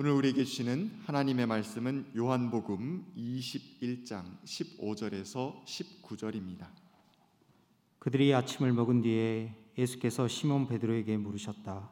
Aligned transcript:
오늘 0.00 0.12
우리에게 0.12 0.44
주시는 0.44 0.92
하나님의 1.06 1.46
말씀은 1.46 2.12
요한복음 2.16 3.04
21장 3.16 4.22
15절에서 4.44 5.64
19절입니다. 5.64 6.68
그들이 7.98 8.32
아침을 8.32 8.72
먹은 8.74 9.02
뒤에 9.02 9.56
예수께서 9.76 10.28
시몬 10.28 10.68
베드로에게 10.68 11.16
물으셨다. 11.16 11.90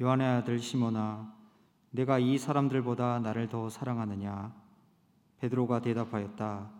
요한의 0.00 0.24
아들 0.24 0.60
시몬아, 0.60 1.34
내가 1.90 2.20
이 2.20 2.38
사람들보다 2.38 3.18
나를 3.18 3.48
더 3.48 3.68
사랑하느냐? 3.68 4.54
베드로가 5.40 5.82
대답하였다. 5.82 6.70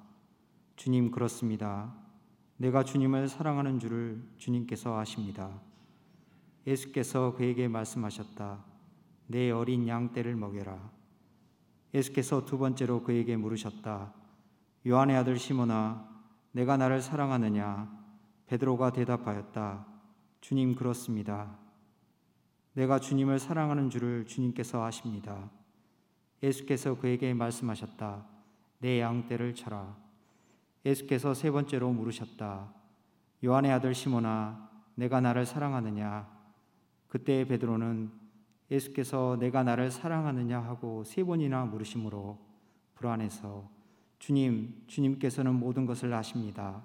주님 0.77 1.11
그렇습니다. 1.11 1.93
내가 2.57 2.85
주님을 2.85 3.29
사랑하는 3.29 3.81
줄을 3.81 4.23
주님께서 4.39 4.97
아십니다. 4.97 5.61
예수께서 6.69 7.35
그에게 7.35 7.67
말씀하셨다. 7.67 8.70
내 9.31 9.53
어린 9.53 9.87
양 9.87 10.13
떼를 10.13 10.35
먹여라. 10.35 10.91
예수께서 11.95 12.45
두 12.45 12.59
번째로 12.59 13.05
그에게 13.05 13.37
물으셨다. 13.37 14.13
요한의 14.89 15.17
아들 15.17 15.39
시몬아, 15.39 16.05
내가 16.51 16.77
나를 16.77 17.01
사랑하느냐? 17.01 17.89
베드로가 18.49 18.91
대답하였다. 18.91 19.87
주님 20.41 20.75
그렇습니다. 20.75 21.57
내가 22.73 22.99
주님을 22.99 23.39
사랑하는 23.39 23.89
줄을 23.89 24.27
주님께서 24.27 24.85
아십니다. 24.85 25.49
예수께서 26.43 26.99
그에게 26.99 27.33
말씀하셨다. 27.33 28.27
내 28.81 29.01
양떼를 29.01 29.55
쳐라. 29.55 29.97
예수께서 30.85 31.35
세 31.35 31.53
번째로 31.53 31.93
물으셨다. 31.93 32.75
요한의 33.45 33.71
아들 33.71 33.95
시몬아, 33.95 34.71
내가 34.97 35.21
나를 35.21 35.47
사랑하느냐? 35.47 36.29
그때 37.07 37.45
베드로는 37.45 38.20
예수께서 38.71 39.37
내가 39.41 39.63
나를 39.63 39.91
사랑하느냐 39.91 40.61
하고 40.61 41.03
세 41.05 41.25
번이나 41.25 41.65
물으심으로 41.65 42.39
불안해서 42.95 43.69
주님, 44.19 44.85
주님께서는 44.87 45.55
모든 45.55 45.87
것을 45.87 46.13
아십니다. 46.13 46.83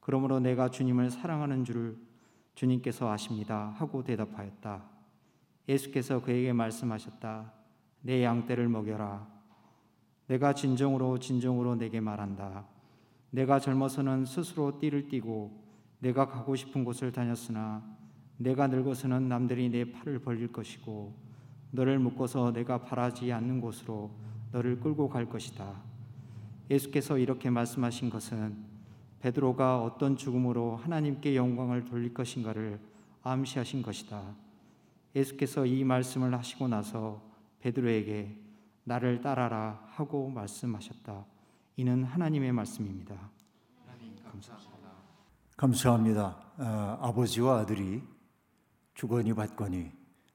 그러므로 0.00 0.40
내가 0.40 0.70
주님을 0.70 1.10
사랑하는 1.10 1.64
줄을 1.64 1.96
주님께서 2.54 3.10
아십니다. 3.10 3.74
하고 3.76 4.02
대답하였다. 4.04 4.82
예수께서 5.68 6.22
그에게 6.22 6.52
말씀하셨다. 6.52 7.52
내 8.02 8.24
양떼를 8.24 8.68
먹여라. 8.68 9.26
내가 10.26 10.54
진정으로 10.54 11.18
진정으로 11.18 11.76
내게 11.76 12.00
말한다. 12.00 12.64
내가 13.30 13.58
젊어서는 13.58 14.24
스스로 14.24 14.78
띠를 14.78 15.08
띠고 15.08 15.62
내가 16.00 16.28
가고 16.28 16.54
싶은 16.56 16.84
곳을 16.84 17.12
다녔으나 17.12 17.82
내가 18.36 18.66
늙어서는 18.66 19.28
남들이 19.28 19.68
내 19.68 19.90
팔을 19.90 20.20
벌릴 20.20 20.52
것이고 20.52 21.14
너를 21.70 21.98
묶어서 21.98 22.52
내가 22.52 22.84
바라지 22.84 23.32
않는 23.32 23.60
곳으로 23.60 24.10
너를 24.52 24.80
끌고 24.80 25.08
갈 25.08 25.28
것이다. 25.28 25.80
예수께서 26.70 27.18
이렇게 27.18 27.50
말씀하신 27.50 28.10
것은 28.10 28.56
베드로가 29.20 29.82
어떤 29.82 30.16
죽음으로 30.16 30.76
하나님께 30.76 31.36
영광을 31.36 31.84
돌릴 31.84 32.12
것인가를 32.12 32.80
암시하신 33.22 33.82
것이다. 33.82 34.20
예수께서 35.14 35.64
이 35.64 35.84
말씀을 35.84 36.34
하시고 36.34 36.68
나서 36.68 37.22
베드로에게 37.60 38.36
나를 38.84 39.20
따라라 39.20 39.80
하고 39.88 40.28
말씀하셨다. 40.28 41.24
이는 41.76 42.04
하나님의 42.04 42.52
말씀입니다. 42.52 43.14
감사합니다. 44.24 44.90
감사합니다. 45.56 46.36
아, 46.58 46.98
아버지와 47.00 47.60
아들이 47.60 48.02
주거니 48.94 49.34
받거니 49.34 49.92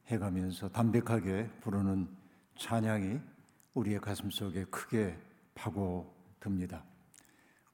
해가면서 0.08 0.69
담백하게 0.69 1.50
부르는 1.61 2.08
찬양이 2.58 3.19
우리의 3.73 4.00
가슴 4.00 4.31
속에 4.31 4.66
크게 4.66 5.17
파고듭니다. 5.55 6.83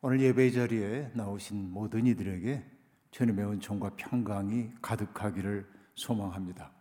오늘 0.01 0.19
예배 0.19 0.51
자리에 0.51 1.11
나오신 1.13 1.71
모든 1.71 2.05
이들에게 2.05 2.63
주님의 3.11 3.45
은총과 3.45 3.91
평강이 3.95 4.71
가득하기를 4.81 5.65
소망합니다. 5.95 6.71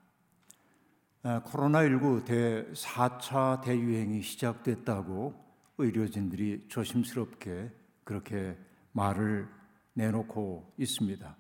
아, 1.23 1.43
코로나19 1.45 2.25
대 2.25 2.67
4차 2.73 3.63
대유행이 3.63 4.23
시작됐다고 4.23 5.35
의료진들이 5.79 6.67
조심스럽게 6.69 7.71
그렇게 8.03 8.57
말을 8.93 9.49
내놓고 9.95 10.75
있습니다. 10.79 11.37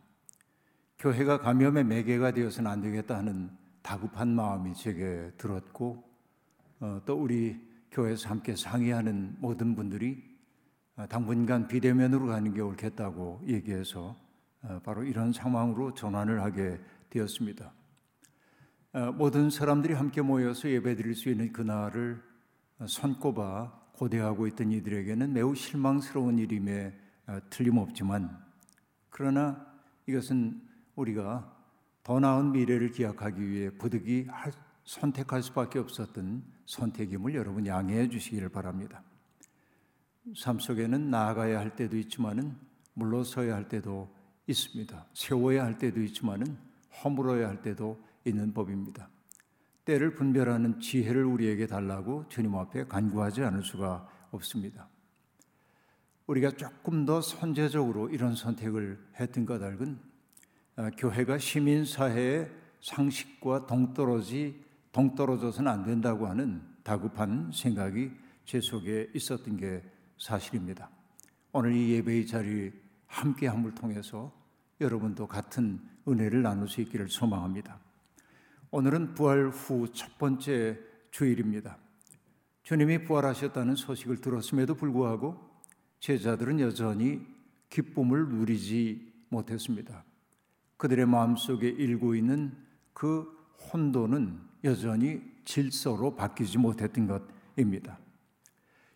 교회가 1.03 1.39
감염의 1.39 1.83
매개가 1.83 2.31
되어서는 2.31 2.71
안 2.71 2.81
되겠다 2.81 3.17
하는 3.17 3.51
다급한 3.83 4.29
마음이 4.37 4.73
제게 4.75 5.33
들었고 5.37 6.01
어, 6.79 7.01
또 7.05 7.21
우리 7.21 7.61
교회에서 7.91 8.29
함께 8.29 8.55
상의하는 8.55 9.35
모든 9.41 9.75
분들이 9.75 10.23
어, 10.95 11.05
당분간 11.09 11.67
비대면으로 11.67 12.27
가는 12.27 12.55
게 12.55 12.61
옳겠다고 12.61 13.43
얘기해서 13.49 14.17
어, 14.63 14.81
바로 14.85 15.03
이런 15.03 15.33
상황으로 15.33 15.93
전환을 15.93 16.41
하게 16.41 16.79
되었습니다. 17.11 17.73
어, 18.93 19.11
모든 19.11 19.51
사람들이 19.51 19.95
함께 19.95 20.23
모여서 20.23 20.71
예배드릴 20.71 21.17
수 21.17 21.31
있는 21.31 21.53
그날을 21.53 22.23
손꼽아 22.87 23.73
고대하고 23.95 24.47
있던 24.47 24.71
이들에게는 24.71 25.33
매우 25.33 25.57
실망스러운 25.57 26.39
일임에 26.39 26.97
어, 27.27 27.39
틀림없지만 27.51 28.39
그러나 29.11 29.67
이것은 30.07 30.71
우리가 30.97 31.57
더 32.03 32.21
나은 32.21 32.53
미래를 32.53 32.91
기약하기 32.91 33.49
위해 33.49 33.71
부득이 33.71 34.27
선택할 34.85 35.43
수밖에 35.43 35.79
없었던 35.79 36.45
선택임을 36.67 37.35
여러분 37.35 37.67
양해해 37.67 38.09
주시기를 38.09 38.49
바랍니다. 38.49 39.03
삶 40.37 40.59
속에는 40.59 41.11
나아가야 41.11 41.59
할 41.59 41.75
때도 41.77 41.97
있지만은 41.97 42.57
물러서야 42.95 43.55
할 43.55 43.69
때도 43.69 44.13
있습니다. 44.47 45.07
세워야 45.15 45.65
할 45.65 45.79
때도 45.79 46.01
있지만은 46.03 46.57
허물어야 47.03 47.49
할 47.49 47.63
때도 47.63 48.03
있는 48.25 48.53
법입니다. 48.53 49.09
때를 49.85 50.15
분별하는 50.15 50.79
지혜를 50.81 51.25
우리에게 51.25 51.67
달라고 51.67 52.27
주님 52.29 52.55
앞에 52.55 52.85
간구하지 52.87 53.43
않을 53.43 53.63
수가 53.63 54.09
없습니다. 54.31 54.89
우리가 56.27 56.53
조금 56.53 57.05
더 57.05 57.21
선제적으로 57.21 58.09
이런 58.09 58.35
선택을 58.35 58.99
했던 59.19 59.45
까닭은 59.45 59.99
어, 59.99 60.12
교회가 60.97 61.39
시민사회의 61.39 62.51
상식과 62.81 63.67
동떨어지, 63.67 64.65
동떨어져서는 64.93 65.71
안 65.71 65.85
된다고 65.85 66.27
하는 66.27 66.63
다급한 66.83 67.51
생각이 67.53 68.11
제 68.45 68.61
속에 68.61 69.11
있었던 69.15 69.57
게 69.57 69.83
사실입니다. 70.19 70.91
오늘 71.53 71.75
이 71.75 71.93
예배의 71.93 72.27
자리 72.27 72.73
함께함을 73.07 73.75
통해서 73.75 74.33
여러분도 74.81 75.27
같은 75.27 75.81
은혜를 76.09 76.43
나눌 76.43 76.69
수 76.69 76.81
있기를 76.81 77.09
소망합니다. 77.09 77.79
오늘은 78.71 79.15
부활 79.15 79.51
후 79.51 79.87
첫 79.93 80.19
번째 80.19 80.79
주일입니다. 81.11 81.77
주님이 82.63 83.05
부활하셨다는 83.05 83.77
소식을 83.77 84.21
들었음에도 84.23 84.75
불구하고 84.75 85.39
제자들은 86.01 86.59
여전히 86.61 87.21
기쁨을 87.69 88.29
누리지 88.29 89.13
못했습니다. 89.29 90.05
그들의 90.83 91.07
마음속에 91.07 91.69
일고 91.69 92.17
있는 92.17 92.53
그 92.93 93.25
혼돈은 93.73 94.41
여전히 94.65 95.23
질서로 95.45 96.17
바뀌지 96.17 96.59
못했던 96.59 97.07
것입니다. 97.07 98.01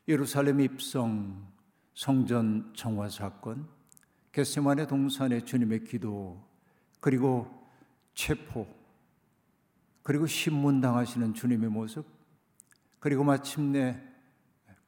예루살렘 0.08 0.60
입성, 0.62 1.46
성전 1.94 2.72
정화 2.74 3.08
사건, 3.08 3.68
겟세만의 4.32 4.88
동산의 4.88 5.44
주님의 5.44 5.84
기도, 5.84 6.44
그리고 6.98 7.48
체포, 8.14 8.66
그리고 10.02 10.26
신문당하시는 10.26 11.34
주님의 11.34 11.70
모습, 11.70 12.04
그리고 12.98 13.22
마침내 13.22 14.02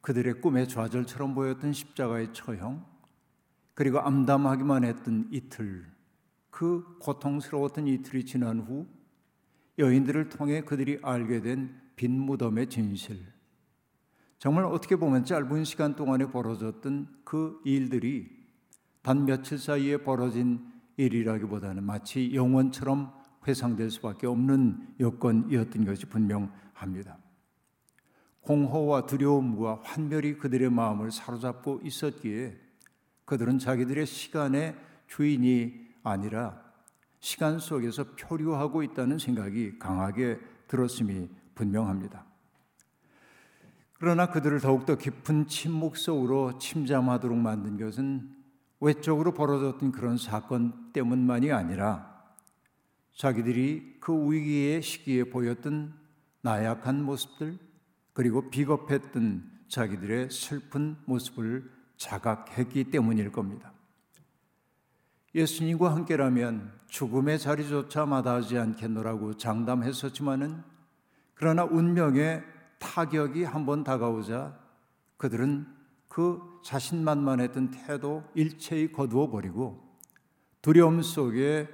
그들의 0.01 0.41
꿈의 0.41 0.67
좌절처럼 0.67 1.33
보였던 1.33 1.71
십자가의 1.71 2.33
처형, 2.33 2.85
그리고 3.73 4.01
암담하기만 4.01 4.83
했던 4.83 5.29
이틀, 5.31 5.97
그 6.59 6.97
고통스러웠던 6.99 7.87
이틀이 7.87 8.25
지난 8.25 8.59
후 8.59 8.85
여인들을 9.77 10.27
통해 10.27 10.61
그들이 10.61 10.99
알게 11.01 11.39
된 11.39 11.79
빈 11.99 12.17
무덤의 12.17 12.67
진실. 12.67 13.17
정말 14.37 14.63
어떻게 14.63 14.95
보면 14.95 15.25
짧은 15.25 15.65
시간 15.65 15.97
동안에 15.97 16.31
벌어졌던 16.31 17.23
그 17.25 17.59
일들이 17.65 18.29
단 19.01 19.25
며칠 19.25 19.57
사이에 19.57 19.97
벌어진 19.97 20.65
일이라기보다는 20.95 21.83
마치 21.83 22.33
영원처럼 22.33 23.13
회상될 23.45 23.91
수밖에 23.91 24.27
없는 24.27 24.95
여건이었던 25.01 25.83
것이 25.83 26.05
분명합니다. 26.05 27.17
공허와 28.39 29.05
두려움과 29.05 29.81
환멸이 29.83 30.37
그들의 30.37 30.69
마음을 30.69 31.11
사로잡고 31.11 31.81
있었기에 31.83 32.57
그들은 33.25 33.59
자기들의 33.59 34.05
시간의 34.05 34.77
주인이 35.07 35.88
아니라 36.09 36.61
시간 37.19 37.59
속에서 37.59 38.03
표류하고 38.15 38.83
있다는 38.83 39.17
생각이 39.17 39.77
강하게 39.79 40.39
들었음이 40.67 41.29
분명합니다. 41.55 42.25
그러나 43.93 44.27
그들을 44.27 44.61
더욱더 44.61 44.95
깊은 44.95 45.47
침묵 45.47 45.97
속으로 45.97 46.57
침잠하도록 46.57 47.37
만든 47.37 47.77
것은 47.77 48.33
외적으로 48.79 49.33
벌어졌던 49.33 49.91
그런 49.91 50.17
사건 50.17 50.93
때문만이 50.93 51.51
아니라 51.51 52.09
자기들이 53.13 53.97
그 53.99 54.31
위기의 54.31 54.81
시기에 54.81 55.25
보였던 55.25 55.93
나약한 56.41 57.03
모습들 57.03 57.59
그리고 58.13 58.49
비겁했던 58.49 59.59
자기들의 59.67 60.29
슬픈 60.31 60.95
모습을 61.05 61.69
자각했기 61.97 62.85
때문일 62.85 63.33
겁니다. 63.33 63.73
예수님과 65.35 65.93
함께라면 65.93 66.71
죽음의 66.87 67.39
자리조차 67.39 68.05
마다하지 68.05 68.57
않겠노라고 68.57 69.37
장담했었지만은 69.37 70.63
그러나 71.35 71.63
운명의 71.63 72.43
타격이 72.79 73.43
한번 73.43 73.83
다가오자 73.83 74.57
그들은 75.17 75.67
그 76.07 76.41
자신만만했던 76.63 77.71
태도 77.71 78.23
일체히 78.33 78.91
거두어 78.91 79.29
버리고 79.29 79.87
두려움 80.61 81.01
속에 81.01 81.67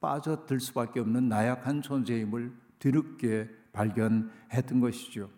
빠져들 0.00 0.60
수밖에 0.60 1.00
없는 1.00 1.28
나약한 1.28 1.82
존재임을 1.82 2.54
뒤늦게 2.78 3.50
발견했던 3.72 4.80
것이죠. 4.80 5.30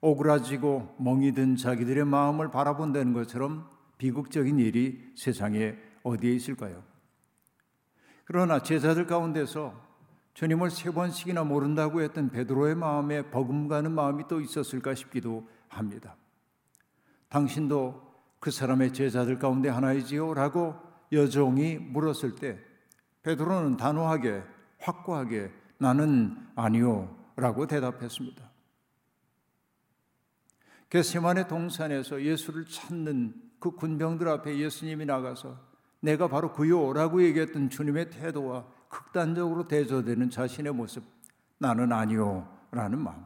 오그라지고 0.00 0.96
멍이 0.98 1.32
든 1.32 1.56
자기들의 1.56 2.04
마음을 2.04 2.50
바라본다는 2.50 3.12
것처럼 3.12 3.68
비극적인 3.98 4.58
일이 4.58 5.12
세상에 5.16 5.76
어디에 6.08 6.32
있을까요? 6.32 6.82
그러나 8.24 8.62
제자들 8.62 9.06
가운데서 9.06 9.88
주님을 10.34 10.70
세 10.70 10.90
번씩이나 10.90 11.44
모른다고 11.44 12.02
했던 12.02 12.30
베드로의 12.30 12.74
마음에 12.74 13.30
버금가는 13.30 13.90
마음이 13.90 14.24
또 14.28 14.40
있었을까 14.40 14.94
싶기도 14.94 15.48
합니다. 15.68 16.16
당신도 17.28 18.08
그 18.38 18.50
사람의 18.50 18.92
제자들 18.92 19.38
가운데 19.38 19.68
하나이지요? 19.68 20.34
라고 20.34 20.76
여종이 21.10 21.78
물었을 21.78 22.36
때 22.36 22.58
베드로는 23.22 23.76
단호하게 23.76 24.42
확고하게 24.78 25.50
나는 25.78 26.36
아니요 26.54 27.16
라고 27.36 27.66
대답했습니다. 27.66 28.48
게세만의 30.90 31.48
동산에서 31.48 32.22
예수를 32.22 32.64
찾는 32.64 33.34
그 33.58 33.72
군병들 33.72 34.28
앞에 34.28 34.56
예수님이 34.58 35.04
나가서 35.04 35.58
내가 36.00 36.28
바로 36.28 36.52
그요라고 36.52 37.22
얘기했던 37.22 37.70
주님의 37.70 38.10
태도와 38.10 38.66
극단적으로 38.88 39.66
대조되는 39.68 40.30
자신의 40.30 40.72
모습 40.72 41.04
나는 41.58 41.92
아니요라는 41.92 42.98
마음. 42.98 43.24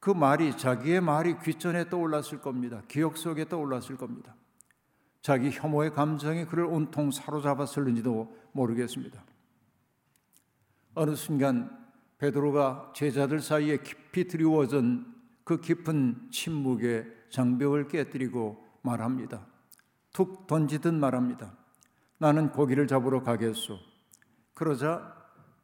그 0.00 0.10
말이 0.10 0.56
자기의 0.56 1.00
말이 1.00 1.38
귀전에 1.40 1.88
떠올랐을 1.88 2.40
겁니다. 2.40 2.82
기억 2.88 3.16
속에 3.16 3.48
떠올랐을 3.48 3.96
겁니다. 3.96 4.34
자기 5.20 5.50
혐오의 5.50 5.92
감정이 5.92 6.46
그를 6.46 6.64
온통 6.64 7.10
사로잡았을는지도 7.10 8.34
모르겠습니다. 8.52 9.22
어느 10.94 11.14
순간 11.14 11.76
베드로가 12.18 12.92
제자들 12.94 13.40
사이에 13.40 13.78
깊이 13.78 14.26
드리워진 14.26 15.06
그 15.44 15.60
깊은 15.60 16.28
침묵의 16.30 17.06
장벽을 17.30 17.88
깨뜨리고 17.88 18.64
말합니다. 18.82 19.46
툭 20.12 20.46
던지듯 20.46 20.94
말합니다. 20.94 21.52
나는 22.18 22.50
고기를 22.50 22.86
잡으러 22.86 23.22
가겠소. 23.22 23.78
그러자 24.54 25.14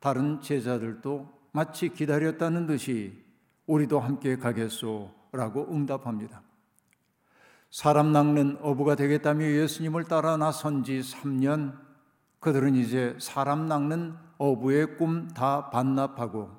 다른 0.00 0.40
제자들도 0.40 1.28
마치 1.52 1.88
기다렸다는 1.88 2.66
듯이 2.66 3.24
우리도 3.66 4.00
함께 4.00 4.36
가겠소 4.36 5.12
라고 5.32 5.66
응답합니다. 5.72 6.42
사람 7.70 8.12
낚는 8.12 8.58
어부가 8.62 8.94
되겠다며 8.94 9.46
예수님을 9.46 10.04
따라 10.04 10.36
나선 10.36 10.84
지 10.84 11.00
3년 11.00 11.76
그들은 12.38 12.76
이제 12.76 13.16
사람 13.18 13.66
낚는 13.66 14.14
어부의 14.38 14.96
꿈 14.96 15.28
다 15.28 15.70
반납하고 15.70 16.50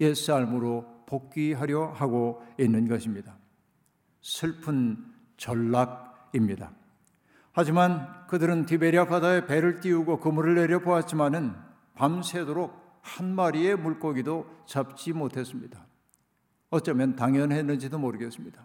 옛 0.00 0.14
삶으로 0.14 1.04
복귀하려 1.06 1.88
하고 1.88 2.42
있는 2.58 2.86
것입니다. 2.88 3.36
슬픈 4.22 5.12
전락입니다. 5.36 6.77
하지만 7.58 8.06
그들은 8.28 8.66
디베리아 8.66 9.06
바다에 9.06 9.44
배를 9.44 9.80
띄우고 9.80 10.20
그물을 10.20 10.54
내려 10.54 10.78
보았지만은 10.78 11.56
밤새도록 11.96 13.00
한 13.02 13.34
마리의 13.34 13.74
물고기도 13.74 14.46
잡지 14.64 15.12
못했습니다. 15.12 15.84
어쩌면 16.70 17.16
당연했는지도 17.16 17.98
모르겠습니다. 17.98 18.64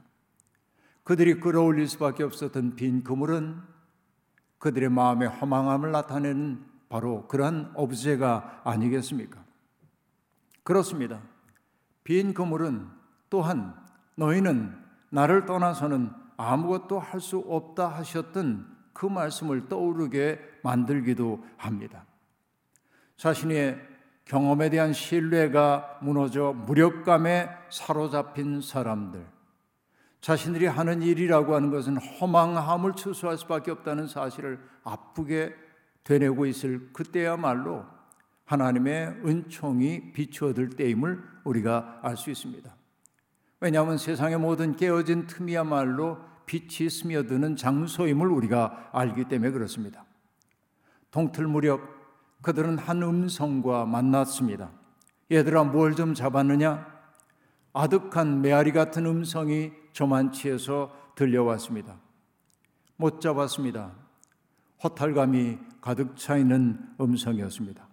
그들이 1.04 1.40
끌어올릴 1.40 1.88
수밖에 1.88 2.22
없었던 2.22 2.76
빈 2.76 3.04
그물은 3.04 3.64
그들의 4.60 4.90
마음의 4.90 5.28
허망함을 5.28 5.92
나타내는 5.92 6.64
바로 6.88 7.28
그러한 7.28 7.72
오브제가 7.76 8.62
아니겠습니까? 8.64 9.44
그렇습니다. 10.62 11.20
빈 12.04 12.36
그물은 12.36 12.90
또한 13.32 13.74
너희는 14.14 14.78
나를 15.10 15.48
떠나서는 15.48 16.12
아무것도 16.38 17.00
할 17.00 17.20
수 17.20 17.40
없다 17.40 17.88
하셨던 17.88 18.73
그 18.94 19.06
말씀을 19.06 19.68
떠오르게 19.68 20.40
만들기도 20.64 21.44
합니다. 21.58 22.06
자신의 23.18 23.80
경험에 24.26 24.70
대한 24.70 24.94
신뢰가 24.94 26.00
무너져 26.02 26.54
무력감에 26.54 27.50
사로잡힌 27.70 28.62
사람들, 28.62 29.26
자신들이 30.22 30.68
하는 30.68 31.02
일이라고 31.02 31.54
하는 31.56 31.70
것은 31.70 31.98
허망함을 31.98 32.94
추수할 32.94 33.38
수밖에 33.38 33.72
없다는 33.72 34.08
사실을 34.08 34.60
아프게 34.84 35.54
되뇌고 36.06 36.46
있을 36.46 36.94
그때야말로 36.94 37.86
하나님의 38.46 39.22
은총이 39.26 40.14
비추어들 40.14 40.72
때임을 40.72 41.22
우리가 41.44 42.00
알 42.02 42.16
수 42.16 42.30
있습니다. 42.30 42.74
왜냐하면 43.60 43.98
세상의 43.98 44.38
모든 44.40 44.76
깨어진 44.76 45.28
틈이야말로 45.28 46.18
빛이 46.46 46.90
스며드는 46.90 47.56
장소임을 47.56 48.28
우리가 48.28 48.90
알기 48.92 49.26
때문에 49.26 49.52
그렇습니다. 49.52 50.06
동틀 51.12 51.48
무렵 51.48 51.82
그들은 52.42 52.78
한 52.78 53.02
음성과 53.02 53.86
만났습니다. 53.86 54.72
얘들아 55.32 55.64
뭘 55.66 55.96
좀 55.96 56.14
잡았느냐? 56.14 56.86
아득한 57.74 58.42
메아리 58.42 58.72
같은 58.72 59.06
음성이 59.06 59.72
저만치에서 59.94 60.94
들려왔습니다. 61.16 61.98
못 62.98 63.22
잡았습니다. 63.22 63.92
허탈감이 64.84 65.58
가득 65.82 66.16
차 66.18 66.38
있는 66.38 66.80
음성이었습니다. 67.00 67.88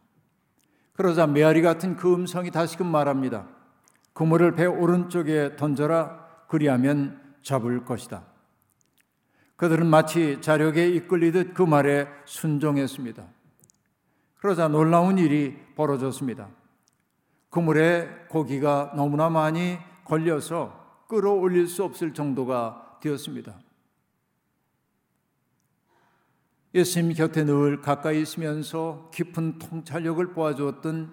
그러자 0.95 1.27
메아리 1.27 1.63
같은 1.63 1.97
그 1.97 2.13
음성이 2.13 2.51
다시금 2.51 2.87
말합니다. 2.87 3.47
그물을 4.13 4.55
배 4.55 4.67
오른쪽에 4.67 5.57
던져라 5.57 6.27
그리하면 6.49 7.19
잡을 7.43 7.85
것이다. 7.85 8.25
그들은 9.61 9.87
마치 9.89 10.41
자력에 10.41 10.89
이끌리듯 10.89 11.53
그 11.53 11.61
말에 11.61 12.09
순종했습니다. 12.25 13.29
그러자 14.39 14.69
놀라운 14.69 15.19
일이 15.19 15.55
벌어졌습니다. 15.77 16.49
그물에 17.51 18.09
고기가 18.31 18.95
너무나 18.97 19.29
많이 19.29 19.77
걸려서 20.07 21.05
끌어올릴 21.09 21.67
수 21.67 21.85
없을 21.85 22.15
정도가 22.15 23.01
되었습니다. 23.03 23.61
예수님 26.75 27.13
곁에 27.13 27.45
늘 27.45 27.83
가까이 27.83 28.23
있으면서 28.23 29.11
깊은 29.13 29.59
통찰력을 29.59 30.27
보여주었던 30.33 31.13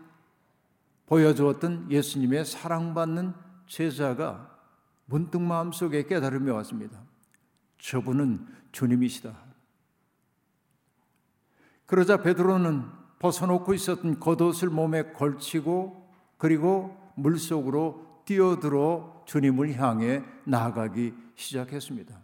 보여주었던 1.05 1.91
예수님의 1.91 2.45
사랑받는 2.45 3.33
제자가 3.67 4.57
문득 5.05 5.41
마음속에 5.41 6.03
깨달음이 6.03 6.49
왔습니다. 6.51 7.06
저분은 7.77 8.45
주님이시다. 8.71 9.35
그러자 11.85 12.21
베드로는 12.21 12.83
벗어놓고 13.19 13.73
있었던 13.73 14.19
겉옷을 14.19 14.69
몸에 14.69 15.13
걸치고 15.13 16.09
그리고 16.37 16.95
물속으로 17.15 18.23
뛰어들어 18.25 19.23
주님을 19.25 19.79
향해 19.79 20.23
나아가기 20.43 21.13
시작했습니다. 21.35 22.19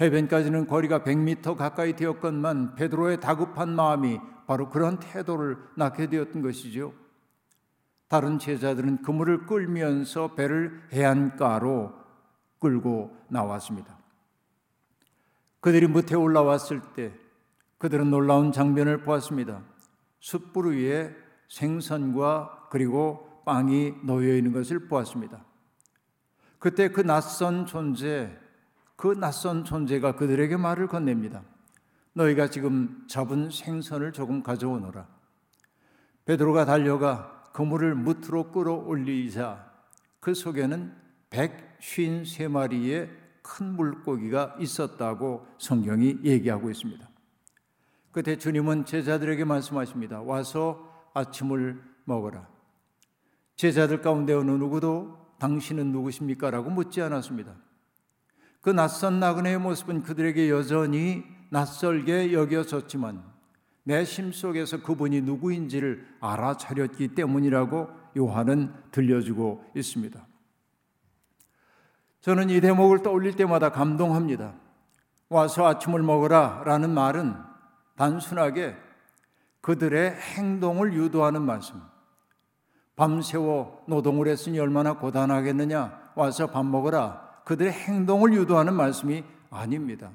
해변까지는 0.00 0.66
거리가 0.66 1.00
100m 1.00 1.56
가까이 1.56 1.94
되었건만 1.94 2.76
베드로의 2.76 3.20
다급한 3.20 3.74
마음이 3.74 4.20
바로 4.46 4.68
그런 4.70 4.98
태도를 4.98 5.58
낳게 5.76 6.08
되었던 6.08 6.42
것이죠. 6.42 6.94
다른 8.08 8.38
제자들은 8.38 9.02
그물을 9.02 9.46
끌면서 9.46 10.34
배를 10.34 10.82
해안가로 10.92 11.94
끌고 12.58 13.16
나왔습니다. 13.28 14.01
그들이 15.62 15.86
무태 15.86 16.16
올라왔을 16.16 16.80
때 16.94 17.12
그들은 17.78 18.10
놀라운 18.10 18.50
장면을 18.50 19.04
보았습니다. 19.04 19.62
숯불 20.18 20.76
위에 20.76 21.14
생선과 21.48 22.68
그리고 22.68 23.42
빵이 23.46 23.94
놓여 24.02 24.34
있는 24.34 24.52
것을 24.52 24.88
보았습니다. 24.88 25.44
그때 26.58 26.88
그 26.90 27.00
낯선 27.02 27.64
존재, 27.66 28.36
그 28.96 29.14
낯선 29.14 29.64
존재가 29.64 30.16
그들에게 30.16 30.56
말을 30.56 30.88
건넵니다. 30.88 31.42
너희가 32.14 32.50
지금 32.50 33.04
잡은 33.08 33.48
생선을 33.50 34.12
조금 34.12 34.42
가져오너라. 34.42 35.06
베드로가 36.24 36.64
달려가 36.64 37.44
그물을 37.52 37.94
무트로 37.94 38.50
끌어올리자 38.50 39.70
그 40.18 40.34
속에는 40.34 40.92
153마리의 41.30 43.21
큰 43.42 43.74
물고기가 43.74 44.56
있었다고 44.58 45.46
성경이 45.58 46.18
얘기하고 46.24 46.70
있습니다. 46.70 47.08
그때 48.12 48.36
주님은 48.36 48.84
제자들에게 48.84 49.44
말씀하십니다. 49.44 50.22
와서 50.22 51.10
아침을 51.14 51.82
먹어라. 52.04 52.48
제자들 53.56 54.00
가운데 54.00 54.32
어느 54.32 54.50
누구도 54.50 55.18
당신은 55.38 55.92
누구십니까? 55.92 56.50
라고 56.50 56.70
묻지 56.70 57.00
않았습니다. 57.02 57.54
그 58.60 58.70
낯선 58.70 59.18
나그네의 59.18 59.58
모습은 59.58 60.02
그들에게 60.02 60.48
여전히 60.50 61.24
낯설게 61.50 62.32
여겨졌지만 62.32 63.22
내 63.84 64.04
심속에서 64.04 64.82
그분이 64.82 65.22
누구인지를 65.22 66.06
알아차렸기 66.20 67.08
때문이라고 67.14 67.88
요한은 68.16 68.72
들려주고 68.92 69.64
있습니다. 69.74 70.26
저는 72.22 72.50
이 72.50 72.60
대목을 72.60 73.02
떠올릴 73.02 73.36
때마다 73.36 73.70
감동합니다. 73.70 74.54
와서 75.28 75.66
아침을 75.66 76.02
먹어라 76.02 76.62
라는 76.64 76.90
말은 76.90 77.36
단순하게 77.96 78.76
그들의 79.60 80.12
행동을 80.12 80.94
유도하는 80.94 81.42
말씀. 81.42 81.80
밤새워 82.96 83.84
노동을 83.86 84.28
했으니 84.28 84.58
얼마나 84.58 84.94
고단하겠느냐. 84.94 86.12
와서 86.14 86.46
밥 86.46 86.64
먹어라. 86.64 87.42
그들의 87.44 87.72
행동을 87.72 88.32
유도하는 88.32 88.74
말씀이 88.74 89.24
아닙니다. 89.50 90.10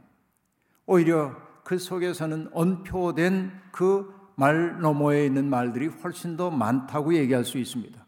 오히려 0.86 1.36
그 1.64 1.78
속에서는 1.78 2.50
언표된 2.54 3.52
그 3.72 4.18
말 4.40 4.80
너머에 4.80 5.26
있는 5.26 5.50
말들이 5.50 5.88
훨씬 5.88 6.38
더 6.38 6.52
많다고 6.52 7.16
얘기할 7.16 7.44
수 7.44 7.58
있습니다. 7.58 8.06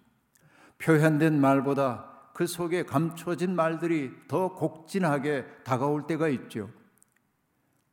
표현된 0.78 1.42
말보다 1.42 2.09
그 2.40 2.48
속에 2.48 2.84
감춰진 2.84 3.54
말들이 3.54 4.14
더 4.30 4.54
곡진하게 4.54 5.46
다가올 5.66 6.08
때가 6.08 6.30
있죠. 6.30 6.72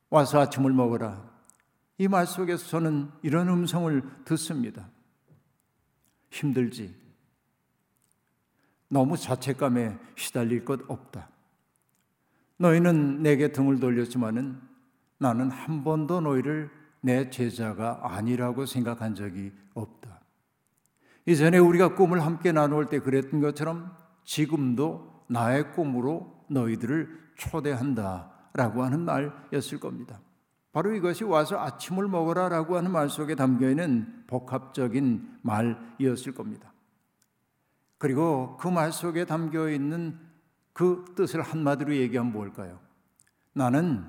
와서 0.09 0.39
아침을 0.39 0.71
먹어라. 0.71 1.29
이 1.97 2.07
말 2.07 2.25
속에서 2.25 2.65
저는 2.67 3.11
이런 3.23 3.49
음성을 3.49 4.01
듣습니다. 4.23 4.89
힘들지. 6.29 6.95
너무 8.87 9.17
자책감에 9.17 9.97
시달릴 10.15 10.63
것 10.63 10.79
없다. 10.89 11.27
너희는 12.55 13.23
내게 13.23 13.51
등을 13.51 13.81
돌렸지만은 13.81 14.61
나는 15.17 15.51
한 15.51 15.83
번도 15.83 16.21
너희를 16.21 16.71
내 17.01 17.29
제자가 17.29 17.99
아니라고 18.15 18.65
생각한 18.65 19.13
적이 19.13 19.51
없다. 19.73 20.21
이전에 21.25 21.57
우리가 21.57 21.95
꿈을 21.95 22.25
함께 22.25 22.53
나눌 22.53 22.85
때 22.85 22.99
그랬던 22.99 23.41
것처럼 23.41 24.06
지금도 24.27 25.23
나의 25.29 25.71
꿈으로 25.71 26.45
너희들을 26.49 27.31
초대한다. 27.37 28.31
라고 28.53 28.83
하는 28.83 29.01
말이었을 29.01 29.79
겁니다. 29.79 30.19
바로 30.73 30.93
이것이 30.93 31.23
와서 31.23 31.59
아침을 31.59 32.07
먹어라 32.07 32.49
라고 32.49 32.75
하는 32.75 32.91
말 32.91 33.09
속에 33.09 33.35
담겨 33.35 33.69
있는 33.69 34.23
복합적인 34.27 35.39
말이었을 35.43 36.33
겁니다. 36.33 36.73
그리고 37.97 38.57
그 38.57 38.69
말 38.69 38.91
속에 38.91 39.25
담겨 39.25 39.69
있는 39.69 40.19
그 40.73 41.05
뜻을 41.15 41.41
한마디로 41.41 41.95
얘기하면 41.95 42.31
뭘까요? 42.33 42.79
나는 43.53 44.05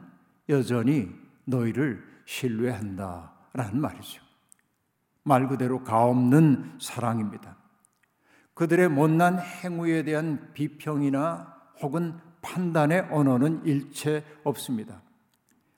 여전히 0.48 1.10
너희를 1.44 2.02
신뢰한다. 2.26 3.32
라는 3.52 3.80
말이죠. 3.80 4.22
말 5.22 5.46
그대로 5.48 5.82
가없는 5.84 6.78
사랑입니다. 6.80 7.56
그들의 8.58 8.88
못난 8.88 9.38
행위에 9.38 10.02
대한 10.02 10.50
비평이나 10.52 11.54
혹은 11.80 12.18
판단의 12.42 13.06
언어는 13.08 13.64
일체 13.64 14.24
없습니다. 14.42 15.00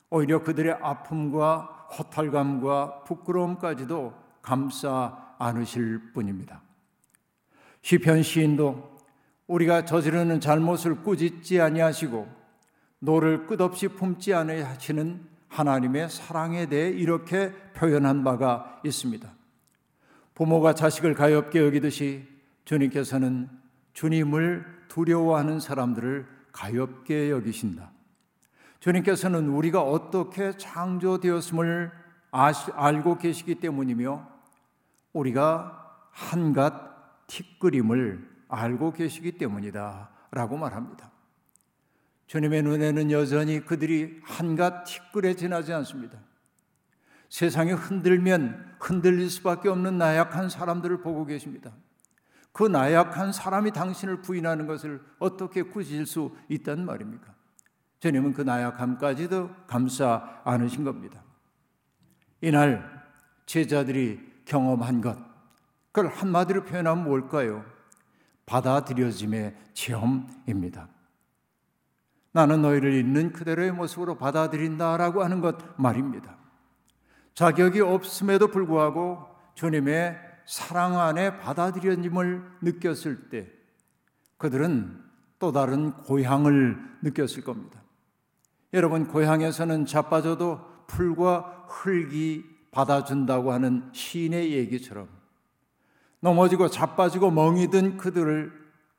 오히려 0.09 0.43
그들의 0.43 0.79
아픔과 0.81 1.89
허탈감과 1.99 3.05
부끄러움까지도 3.05 4.15
감싸 4.41 5.35
안으실 5.39 6.15
뿐입니다. 6.15 6.63
시편 7.83 8.23
시인도 8.23 8.97
우리가 9.47 9.85
저지르는 9.85 10.41
잘못을 10.41 11.03
꾸짖지 11.03 11.61
아니하시고 11.61 12.29
노를 13.01 13.47
끝없이 13.47 13.89
품지 13.89 14.33
않으시는 14.33 15.29
하나님의 15.49 16.09
사랑에 16.09 16.65
대해 16.65 16.89
이렇게 16.89 17.53
표현한 17.75 18.25
바가 18.25 18.81
있습니다. 18.87 19.31
부모가 20.33 20.73
자식을 20.73 21.13
가엽게 21.13 21.61
여기듯이 21.61 22.40
주님께서는 22.65 23.49
주님을 23.93 24.65
두려워하는 24.89 25.61
사람들을 25.61 26.27
가엽게 26.53 27.31
여기신다. 27.31 27.93
주님께서는 28.81 29.49
우리가 29.49 29.83
어떻게 29.83 30.57
창조되었음을 30.57 31.93
아시, 32.31 32.71
알고 32.73 33.19
계시기 33.19 33.57
때문이며 33.57 34.29
우리가 35.13 36.09
한갓 36.13 37.27
티끌임을 37.27 38.29
알고 38.49 38.93
계시기 38.93 39.33
때문이다. 39.33 40.11
라고 40.33 40.57
말합니다. 40.57 41.11
주님의 42.27 42.63
눈에는 42.63 43.11
여전히 43.11 43.65
그들이 43.65 44.21
한갓 44.25 44.85
티끌에 44.85 45.35
지나지 45.35 45.73
않습니다. 45.73 46.19
세상이 47.29 47.73
흔들면 47.73 48.77
흔들릴 48.81 49.31
수밖에 49.31 49.69
없는 49.69 49.99
나약한 49.99 50.49
사람들을 50.49 51.01
보고 51.01 51.27
계십니다. 51.27 51.73
그 52.53 52.65
나약한 52.65 53.33
사람이 53.33 53.73
당신을 53.73 54.23
부인하는 54.23 54.67
것을 54.67 55.01
어떻게 55.19 55.63
꾸짖을 55.63 56.07
수 56.07 56.35
있단 56.49 56.85
말입니까? 56.85 57.33
주님은 58.01 58.33
그 58.33 58.43
나약함까지도 58.43 59.51
감싸 59.67 60.41
안으신 60.45 60.85
겁니다. 60.85 61.23
이날 62.41 63.05
제자들이 63.47 64.21
경험한 64.47 65.01
것, 65.01 65.17
그걸 65.93 66.11
한마디로 66.11 66.65
표현하면 66.65 67.05
뭘까요? 67.05 67.65
받아들여짐의 68.47 69.55
체험입니다. 69.75 70.89
나는 72.33 72.63
너희를 72.63 72.95
있는 72.95 73.33
그대로의 73.33 73.73
모습으로 73.73 74.17
받아들인다라고 74.17 75.23
하는 75.23 75.41
것 75.41 75.57
말입니다. 75.81 76.37
자격이 77.35 77.81
없음에도 77.81 78.49
불구하고 78.49 79.27
주님의 79.55 80.30
사랑 80.51 80.99
안에 80.99 81.39
받아들여짐을 81.39 82.43
느꼈을 82.63 83.29
때 83.29 83.49
그들은 84.37 85.01
또 85.39 85.53
다른 85.53 85.93
고향을 85.93 86.77
느꼈을 87.03 87.45
겁니다. 87.45 87.81
여러분, 88.75 89.07
고향에서는 89.07 89.87
자빠져도 89.87 90.61
풀과 90.89 91.67
흙이 91.69 92.45
받아준다고 92.73 93.53
하는 93.53 93.91
시인의 93.93 94.51
얘기처럼 94.55 95.09
넘어지고 96.19 96.67
자빠지고 96.67 97.31
멍이 97.31 97.69
든 97.69 97.97
그들을 97.97 98.53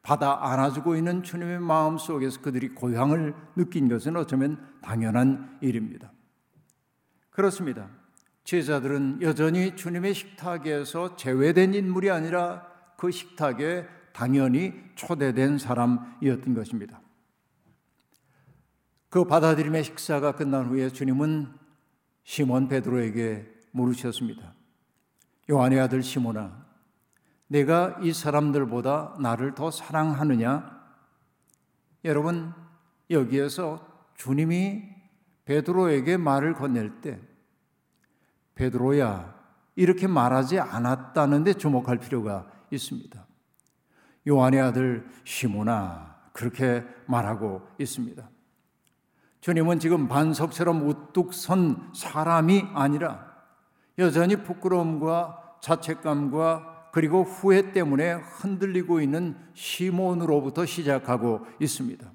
받아 0.03 0.51
안아주고 0.51 0.95
있는 0.95 1.21
주님의 1.21 1.59
마음 1.59 1.97
속에서 1.97 2.39
그들이 2.39 2.69
고향을 2.69 3.35
느낀 3.57 3.89
것은 3.89 4.15
어쩌면 4.15 4.57
당연한 4.81 5.57
일입니다. 5.59 6.13
그렇습니다. 7.29 8.00
제자들은 8.43 9.21
여전히 9.21 9.75
주님의 9.75 10.13
식탁에서 10.13 11.15
제외된 11.15 11.73
인물이 11.73 12.09
아니라 12.09 12.67
그 12.97 13.11
식탁에 13.11 13.85
당연히 14.13 14.73
초대된 14.95 15.57
사람이었던 15.57 16.53
것입니다. 16.53 17.01
그 19.09 19.25
받아들임의 19.25 19.83
식사가 19.83 20.33
끝난 20.33 20.65
후에 20.65 20.89
주님은 20.89 21.53
시몬 22.23 22.67
베드로에게 22.67 23.47
물으셨습니다. 23.71 24.53
요한의 25.49 25.79
아들 25.79 26.01
시몬아, 26.01 26.65
내가 27.47 27.99
이 28.01 28.13
사람들보다 28.13 29.17
나를 29.19 29.53
더 29.53 29.71
사랑하느냐? 29.71 30.81
여러분, 32.05 32.53
여기에서 33.09 33.85
주님이 34.15 34.83
베드로에게 35.45 36.15
말을 36.17 36.53
건넬 36.53 37.01
때 37.01 37.19
베드로야 38.61 39.33
이렇게 39.75 40.05
말하지 40.05 40.59
않았다는데 40.59 41.55
주목할 41.55 41.97
필요가 41.97 42.45
있습니다. 42.69 43.25
요한의 44.27 44.61
아들 44.61 45.09
시모나 45.23 46.15
그렇게 46.31 46.85
말하고 47.07 47.67
있습니다. 47.79 48.29
주님은 49.41 49.79
지금 49.79 50.07
반석처럼 50.07 50.87
우뚝 50.87 51.33
선 51.33 51.91
사람이 51.95 52.67
아니라 52.75 53.31
여전히 53.97 54.35
부끄러움과 54.35 55.57
자책감과 55.61 56.89
그리고 56.93 57.23
후회 57.23 57.71
때문에 57.71 58.13
흔들리고 58.13 59.01
있는 59.01 59.35
시몬으로부터 59.55 60.67
시작하고 60.67 61.47
있습니다. 61.59 62.11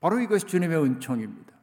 바로 0.00 0.20
이것이 0.20 0.46
주님의 0.46 0.82
은총입니다. 0.82 1.54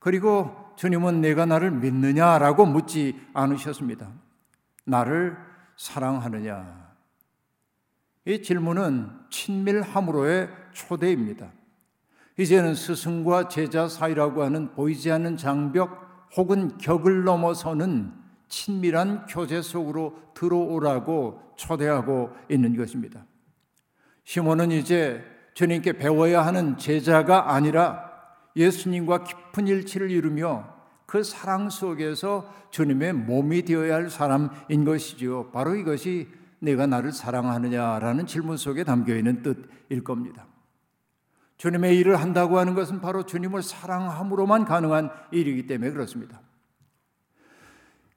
그리고 0.00 0.63
주님은 0.76 1.20
내가 1.20 1.46
나를 1.46 1.70
믿느냐라고 1.70 2.66
묻지 2.66 3.20
않으셨습니다. 3.32 4.10
나를 4.84 5.36
사랑하느냐? 5.76 6.84
이 8.26 8.42
질문은 8.42 9.10
친밀함으로의 9.30 10.48
초대입니다. 10.72 11.50
이제는 12.38 12.74
스승과 12.74 13.48
제자 13.48 13.86
사이라고 13.86 14.42
하는 14.42 14.72
보이지 14.72 15.10
않는 15.12 15.36
장벽 15.36 16.28
혹은 16.36 16.76
격을 16.78 17.24
넘어서는 17.24 18.12
친밀한 18.48 19.26
교제 19.26 19.62
속으로 19.62 20.18
들어오라고 20.34 21.40
초대하고 21.56 22.32
있는 22.50 22.76
것입니다. 22.76 23.24
시몬은 24.24 24.72
이제 24.72 25.22
주님께 25.54 25.94
배워야 25.94 26.44
하는 26.44 26.76
제자가 26.76 27.54
아니라 27.54 28.13
예수님과 28.56 29.24
깊은 29.24 29.66
일치를 29.66 30.10
이루며 30.10 30.72
그 31.06 31.22
사랑 31.22 31.70
속에서 31.70 32.52
주님의 32.70 33.12
몸이 33.12 33.62
되어야 33.62 33.94
할 33.94 34.10
사람인 34.10 34.84
것이지요. 34.84 35.50
바로 35.50 35.74
이것이 35.74 36.28
내가 36.60 36.86
나를 36.86 37.12
사랑하느냐라는 37.12 38.26
질문 38.26 38.56
속에 38.56 38.84
담겨 38.84 39.14
있는 39.14 39.42
뜻일 39.42 40.02
겁니다. 40.02 40.46
주님의 41.56 41.96
일을 41.98 42.16
한다고 42.16 42.58
하는 42.58 42.74
것은 42.74 43.00
바로 43.00 43.24
주님을 43.24 43.62
사랑함으로만 43.62 44.64
가능한 44.64 45.10
일이기 45.30 45.66
때문에 45.66 45.92
그렇습니다. 45.92 46.40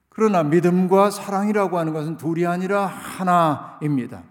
그러나 0.08 0.42
믿음과 0.42 1.10
사랑이라고 1.10 1.78
하는 1.78 1.92
것은 1.92 2.16
둘이 2.16 2.46
아니라 2.46 2.86
하나입니다. 2.86 4.24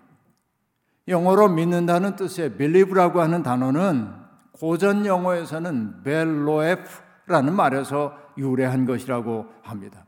영어로 1.07 1.47
믿는다는 1.47 2.17
뜻의 2.17 2.57
believe라고 2.57 3.21
하는 3.21 3.43
단어는 3.43 4.26
고전 4.59 5.05
영어에서는 5.05 6.03
벨로에프라는 6.03 7.55
말에서 7.55 8.17
유래한 8.37 8.85
것이라고 8.85 9.45
합니다. 9.61 10.05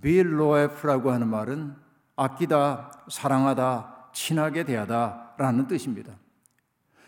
빌로에프라고 0.00 1.10
하는 1.10 1.28
말은 1.28 1.74
아끼다, 2.16 3.06
사랑하다, 3.08 4.10
친하게 4.12 4.64
대하다라는 4.64 5.66
뜻입니다. 5.66 6.14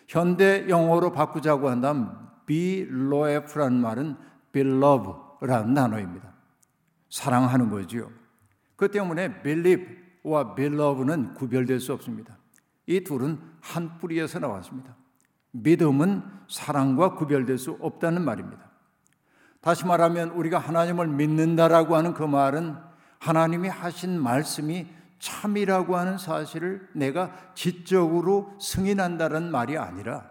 현대 0.08 0.68
영어로 0.68 1.12
바꾸자고 1.12 1.68
한다면 1.68 2.28
빌로에프라는 2.46 3.80
말은 3.80 4.16
belove라는 4.52 5.74
단어입니다. 5.74 6.32
사랑하는 7.08 7.70
거지요. 7.70 8.10
그 8.74 8.90
때문에 8.90 9.42
believe와 9.42 10.54
belove는 10.54 11.34
구별될 11.34 11.78
수 11.78 11.92
없습니다. 11.92 12.36
이 12.86 13.04
둘은 13.04 13.38
한 13.60 13.98
뿌리에서 13.98 14.40
나왔습니다. 14.40 14.96
믿음은 15.52 16.22
사랑과 16.48 17.14
구별될 17.14 17.58
수 17.58 17.76
없다는 17.80 18.24
말입니다. 18.24 18.70
다시 19.60 19.84
말하면 19.84 20.30
우리가 20.30 20.58
하나님을 20.58 21.06
믿는다라고 21.08 21.96
하는 21.96 22.14
그 22.14 22.22
말은 22.22 22.76
하나님이 23.18 23.68
하신 23.68 24.20
말씀이 24.20 24.86
참이라고 25.18 25.96
하는 25.96 26.16
사실을 26.16 26.88
내가 26.94 27.52
지적으로 27.54 28.56
승인한다는 28.58 29.50
말이 29.50 29.76
아니라 29.76 30.30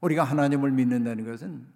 우리가 0.00 0.24
하나님을 0.24 0.70
믿는다는 0.70 1.24
것은 1.24 1.66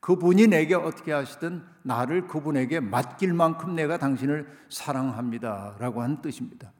그분이 0.00 0.48
내게 0.48 0.74
어떻게 0.74 1.12
하시든 1.12 1.64
나를 1.82 2.26
그분에게 2.26 2.80
맡길 2.80 3.34
만큼 3.34 3.74
내가 3.74 3.98
당신을 3.98 4.46
사랑합니다 4.70 5.76
라고 5.78 6.02
하는 6.02 6.20
뜻입니다. 6.22 6.72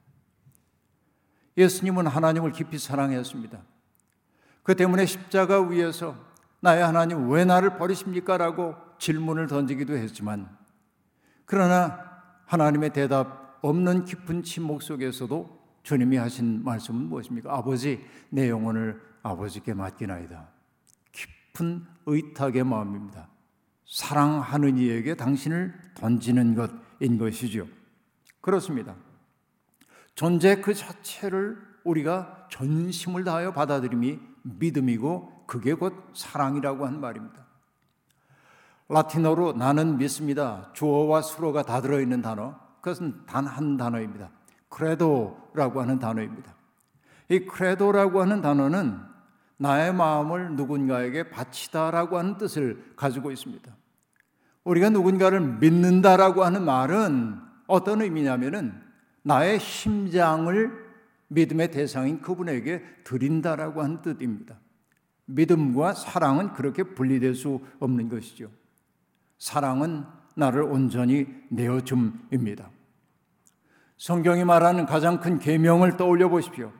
예수님은 1.56 2.06
하나님을 2.06 2.52
깊이 2.52 2.78
사랑했습니다. 2.78 3.73
그 4.64 4.74
때문에 4.74 5.06
십자가 5.06 5.60
위에서 5.60 6.16
나의 6.60 6.82
하나님 6.82 7.30
왜 7.30 7.44
나를 7.44 7.76
버리십니까? 7.76 8.38
라고 8.38 8.74
질문을 8.98 9.46
던지기도 9.46 9.94
했지만 9.96 10.48
그러나 11.44 12.00
하나님의 12.46 12.94
대답 12.94 13.58
없는 13.60 14.06
깊은 14.06 14.42
침묵 14.42 14.82
속에서도 14.82 15.62
주님이 15.82 16.16
하신 16.16 16.64
말씀은 16.64 17.02
무엇입니까? 17.02 17.54
아버지 17.54 18.02
내 18.30 18.48
영혼을 18.48 19.00
아버지께 19.22 19.74
맡기나이다. 19.74 20.48
깊은 21.12 21.84
의탁의 22.06 22.64
마음입니다. 22.64 23.28
사랑하는 23.86 24.78
이에게 24.78 25.14
당신을 25.14 25.74
던지는 25.94 26.54
것인 26.54 27.18
것이죠. 27.18 27.68
그렇습니다. 28.40 28.96
존재 30.14 30.56
그 30.62 30.72
자체를 30.72 31.58
우리가 31.84 32.48
전심을 32.50 33.24
다하여 33.24 33.52
받아들임이 33.52 34.20
믿음이고 34.44 35.44
그게 35.46 35.74
곧 35.74 35.94
사랑이라고 36.14 36.86
한 36.86 37.00
말입니다. 37.00 37.44
라틴어로 38.88 39.54
나는 39.54 39.96
믿습니다. 39.98 40.70
주어와 40.74 41.22
수로가 41.22 41.62
다 41.62 41.80
들어있는 41.80 42.22
단어. 42.22 42.54
그것은 42.80 43.24
단 43.26 43.46
한 43.46 43.76
단어입니다. 43.76 44.30
크레도라고 44.68 45.80
하는 45.80 45.98
단어입니다. 45.98 46.54
이 47.30 47.46
크레도라고 47.46 48.20
하는 48.20 48.42
단어는 48.42 49.00
나의 49.56 49.94
마음을 49.94 50.56
누군가에게 50.56 51.30
바치다라고 51.30 52.18
하는 52.18 52.36
뜻을 52.36 52.92
가지고 52.96 53.30
있습니다. 53.30 53.72
우리가 54.64 54.90
누군가를 54.90 55.40
믿는다라고 55.40 56.44
하는 56.44 56.64
말은 56.64 57.40
어떤 57.66 58.02
의미냐면은 58.02 58.82
나의 59.22 59.60
심장을 59.60 60.83
믿음의 61.28 61.70
대상인 61.70 62.20
그분에게 62.20 62.82
드린다라고 63.04 63.82
하는 63.82 64.02
뜻입니다. 64.02 64.58
믿음과 65.26 65.94
사랑은 65.94 66.52
그렇게 66.52 66.82
분리될 66.82 67.34
수 67.34 67.60
없는 67.80 68.08
것이죠. 68.08 68.50
사랑은 69.38 70.04
나를 70.36 70.62
온전히 70.62 71.26
내어줌입니다. 71.48 72.70
성경이 73.96 74.44
말하는 74.44 74.86
가장 74.86 75.20
큰 75.20 75.38
계명을 75.38 75.96
떠올려 75.96 76.28
보십시오. 76.28 76.72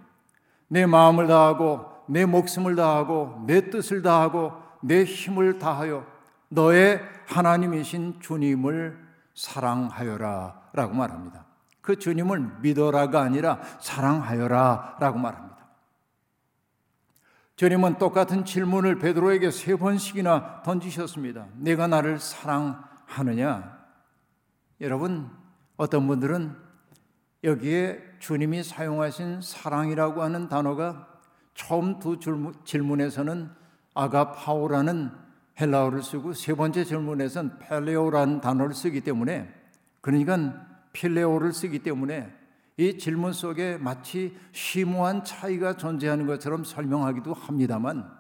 내 0.69 0.87
마음을 0.87 1.27
다하고 1.27 1.87
내 2.09 2.27
목숨을 2.27 2.77
다하고 2.77 3.45
내 3.47 3.71
뜻을 3.71 4.03
다하고 4.03 4.53
내 4.83 5.05
힘을 5.05 5.59
다하여 5.59 6.07
너의 6.49 7.01
하나님이신 7.27 8.21
주님을 8.21 8.99
사랑하여라라고 9.35 10.95
말합니다. 10.95 11.44
그 11.85 11.99
주님을 11.99 12.61
믿어라가 12.63 13.21
아니라 13.21 13.61
사랑하여라 13.79 14.97
라고 15.01 15.19
말합니다. 15.19 15.55
주님은 17.57 17.99
똑같은 17.99 18.47
질문을 18.47 18.99
베드로에게 18.99 19.51
세 19.51 19.77
번씩이나 19.77 20.63
던지셨습니다. 20.63 21.47
내가 21.57 21.87
나를 21.87 22.19
사랑하느냐? 22.19 23.85
여러분, 24.81 25.31
어떤 25.77 26.07
분들은 26.07 26.57
여기에 27.45 28.03
주님이 28.19 28.63
사용하신 28.63 29.43
사랑이라고 29.43 30.23
하는 30.23 30.49
단어가 30.49 31.07
처음 31.53 31.99
두 31.99 32.19
질문에서는 32.65 33.51
아가파오라는 33.93 35.13
헬라어를 35.61 36.03
쓰고 36.03 36.33
세 36.33 36.55
번째 36.55 36.83
질문에서는 36.83 37.59
펠레오라는 37.59 38.41
단어를 38.41 38.75
쓰기 38.75 39.03
때문에 39.03 39.53
그러니까 40.01 40.74
필레오를 40.95 41.53
쓰기 41.53 41.81
때문에 41.81 42.35
이 42.79 42.97
질문 42.97 43.35
속에 43.35 43.77
마치 43.77 44.35
심오한 44.53 45.23
차이가 45.23 45.77
존재하는 45.77 46.27
것처럼 46.27 46.65
설명하기도 46.65 47.35
합니다만 47.35 48.11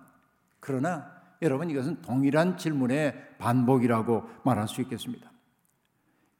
그러나 0.61 1.11
여러분 1.41 1.71
이것은 1.71 2.03
동일한 2.03 2.59
질문의 2.59 3.37
반복이라고 3.39 4.29
말할 4.45 4.69
수 4.69 4.83
있겠습니다. 4.83 5.31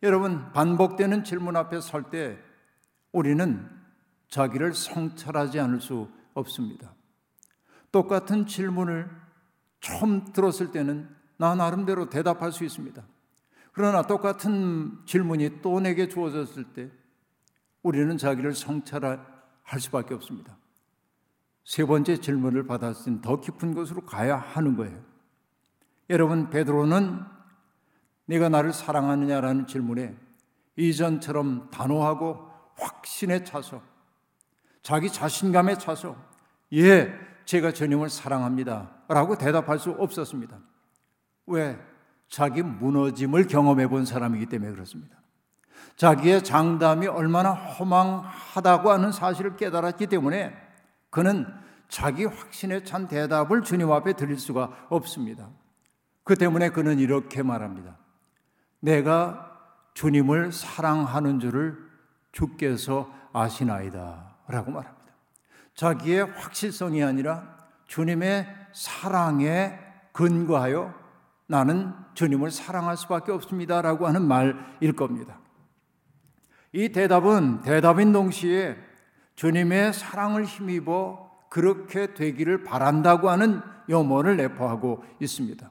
여러분 0.03 0.53
반복되는 0.53 1.25
질문 1.25 1.57
앞에 1.57 1.81
설 1.81 2.11
때 2.11 2.39
우리는 3.13 3.69
자기를 4.29 4.75
성찰하지 4.75 5.61
않을 5.61 5.81
수 5.81 6.09
없습니다. 6.35 6.95
똑같은 7.93 8.47
질문을 8.47 9.09
처음 9.81 10.33
들었을 10.33 10.73
때는 10.73 11.09
나 11.37 11.55
나름대로 11.55 12.11
대답할 12.11 12.51
수 12.51 12.65
있습니다. 12.65 13.05
그러나 13.75 14.03
똑같은 14.03 14.99
질문이 15.05 15.61
또 15.61 15.81
내게 15.81 16.09
주어졌을 16.09 16.65
때 16.73 16.91
우리는 17.83 18.17
자기를 18.17 18.55
성찰할 18.55 19.21
수밖에 19.81 20.15
없습니다. 20.15 20.57
세 21.65 21.85
번째 21.85 22.17
질문을 22.19 22.67
받았을 22.67 23.21
더 23.21 23.41
깊은 23.41 23.75
곳으로 23.75 24.03
가야 24.03 24.37
하는 24.37 24.77
거예요. 24.77 25.03
여러분 26.09 26.51
베드로는 26.51 27.21
네가 28.27 28.49
나를 28.49 28.73
사랑하느냐라는 28.73 29.67
질문에 29.67 30.17
이전처럼 30.77 31.71
단호하고 31.71 32.49
확신에 32.77 33.43
차서 33.43 33.83
자기 34.83 35.11
자신감에 35.11 35.79
차서 35.79 36.17
예, 36.75 37.13
제가 37.45 37.73
주님을 37.73 38.09
사랑합니다라고 38.09 39.37
대답할 39.37 39.81
수 39.81 39.91
없었습니다. 39.91 40.59
왜? 41.47 41.94
자기 42.35 42.63
무너짐을 42.63 43.47
경험해 43.47 43.87
본 43.87 44.05
사람이기 44.05 44.47
때문에 44.47 44.73
그렇습니다. 44.73 45.17
자기의 45.95 46.43
장담이 46.43 47.07
얼마나 47.07 47.53
허망하다고 47.53 48.91
하는 48.91 49.13
사실을 49.13 49.55
깨달았기 49.55 50.09
때문에 50.09 50.53
그는 51.11 51.47
자기 51.89 52.25
확신에 52.25 52.83
찬 52.83 53.07
대답을 53.07 53.63
주님 53.63 53.93
앞에 53.93 54.15
드릴 54.15 54.37
수가 54.37 54.87
없습니다. 54.89 55.49
그 56.25 56.35
때문에 56.35 56.71
그는 56.71 56.99
이렇게 56.99 57.45
말합니다. 57.45 57.99
내가 58.81 59.57
주님을 59.95 60.51
사랑하는 60.51 61.39
줄을 61.39 61.79
주께서 62.33 63.09
아시나이다. 63.33 64.39
라고 64.49 64.73
말합니다. 64.73 65.13
자기의 65.77 66.25
확실성이 66.33 67.05
아니라 67.05 67.47
주님의 67.87 68.49
사랑에 68.73 69.79
근거하여 70.11 71.04
나는 71.47 71.93
주님을 72.15 72.51
사랑할 72.51 72.97
수밖에 72.97 73.33
없습니다. 73.33 73.83
라고 73.83 74.07
하는 74.07 74.27
말일 74.27 74.95
겁니다. 74.97 75.39
이 76.73 76.89
대답은 76.89 77.63
대답인 77.63 78.13
동시에 78.13 78.77
주님의 79.37 79.93
사랑을 79.93 80.45
힘입어 80.45 81.31
그렇게 81.51 82.15
되기를 82.15 82.65
바란다고 82.65 83.31
하는 83.31 83.61
염원을 83.89 84.37
내포하고 84.37 85.05
있습니다. 85.21 85.71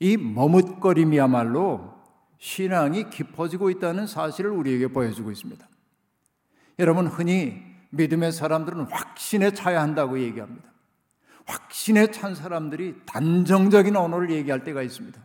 이 0.00 0.16
머뭇거림이야말로 0.16 1.94
신앙이 2.38 3.08
깊어지고 3.08 3.70
있다는 3.70 4.06
사실을 4.06 4.50
우리에게 4.50 4.88
보여주고 4.88 5.30
있습니다. 5.30 5.66
여러분 6.78 7.06
흔히 7.06 7.62
믿음의 7.90 8.32
사람들은 8.32 8.86
확신에 8.90 9.52
차야 9.52 9.80
한다고 9.80 10.18
얘기합니다. 10.20 10.68
확신에 11.46 12.10
찬 12.10 12.34
사람들이 12.34 12.96
단정적인 13.06 13.96
언어를 13.96 14.30
얘기할 14.30 14.64
때가 14.64 14.82
있습니다. 14.82 15.20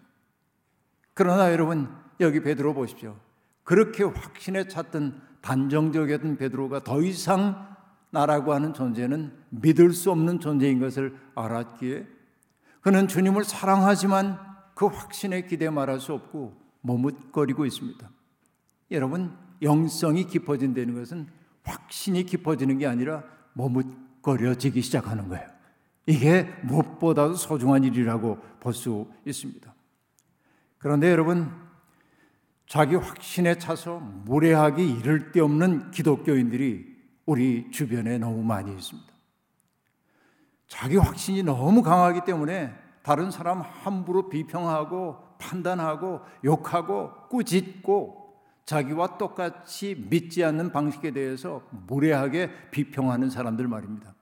그러나 1.14 1.52
여러분 1.52 1.90
여기 2.20 2.42
베드로 2.42 2.74
보십시오. 2.74 3.18
그렇게 3.64 4.04
확신에 4.04 4.68
찼던 4.68 5.22
단정적이었던 5.42 6.38
베드로가 6.38 6.84
더 6.84 7.02
이상 7.02 7.76
나라고 8.12 8.54
하는 8.54 8.74
존재는 8.74 9.34
믿을 9.50 9.94
수 9.94 10.12
없는 10.12 10.40
존재인 10.40 10.80
것을 10.80 11.18
알았기에 11.36 12.08
그는 12.82 13.08
주님을 13.08 13.44
사랑하지만 13.44 14.40
그 14.76 14.88
확신에 14.88 15.44
기대 15.44 15.70
말할 15.70 16.00
수 16.00 16.14
없고 16.14 16.60
머뭇거리고 16.82 17.66
있습니다. 17.66 18.10
여러분 18.92 19.36
영성이 19.62 20.26
깊어진다는 20.26 20.96
것은 20.96 21.28
확신이 21.64 22.24
깊어지는 22.24 22.80
게 22.80 22.88
아니라 22.88 23.24
머뭇거려지기 23.54 24.82
시작하는 24.82 25.30
거예요. 25.30 25.48
이게 26.06 26.44
무엇보다도 26.64 27.36
소중한 27.36 27.84
일이라고 27.84 28.38
볼 28.60 28.74
수 28.74 29.08
있습니다. 29.26 29.74
그런데 30.78 31.12
여러분 31.12 31.52
자기 32.68 32.96
확신에 32.96 33.56
차서 33.56 34.00
무례하기 34.00 34.98
이를 34.98 35.32
데 35.32 35.42
없는 35.42 35.92
기독교인들이 35.92 36.92
우리 37.26 37.70
주변에 37.72 38.18
너무 38.18 38.44
많이 38.44 38.72
있습니다. 38.74 39.12
자기 40.68 40.96
확신이 40.98 41.44
너무 41.44 41.84
강하기 41.84 42.22
때문에 42.26 42.74
다른 43.04 43.30
사람 43.30 43.62
함부로 43.62 44.30
비평하고 44.30 45.18
판단하고 45.38 46.22
욕하고 46.46 47.12
꾸짖고 47.30 48.22
자기와 48.66 49.18
똑같이 49.18 49.96
믿지 50.10 50.44
않는 50.44 50.72
방식에 50.72 51.12
대해서 51.12 51.62
무례하게 51.88 52.70
비평하는 52.72 53.30
사람들 53.30 53.68
말입니다. 53.68 54.14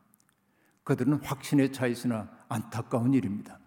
그들은 0.89 1.19
확신에 1.23 1.71
차 1.71 1.85
있으나 1.85 2.27
안타까운 2.47 3.13
일입니다. 3.13 3.59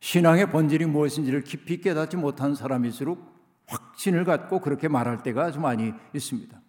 신앙의 0.00 0.50
본질이 0.50 0.84
무엇인지를 0.84 1.44
깊이 1.44 1.80
깨닫지 1.80 2.18
못한 2.18 2.54
사람일수록 2.54 3.18
확신을 3.66 4.26
갖고 4.26 4.60
그렇게 4.60 4.86
말할 4.86 5.22
때가 5.22 5.44
아주 5.44 5.60
많이 5.60 5.94
있습니다. 6.12 6.60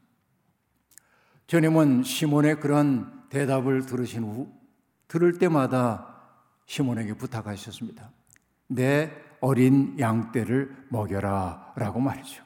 주님은 1.48 2.04
시몬의 2.04 2.62
그런 2.62 3.28
대답을 3.28 3.86
들으신 3.86 4.24
후 4.24 4.54
들을 5.10 5.38
때마다 5.38 6.16
시몬에게 6.66 7.16
부탁하셨습니다. 7.16 8.10
내 8.68 9.12
어린 9.42 10.00
양떼를 10.00 10.88
먹여라 10.88 11.74
라고 11.76 12.00
말이죠. 12.00 12.42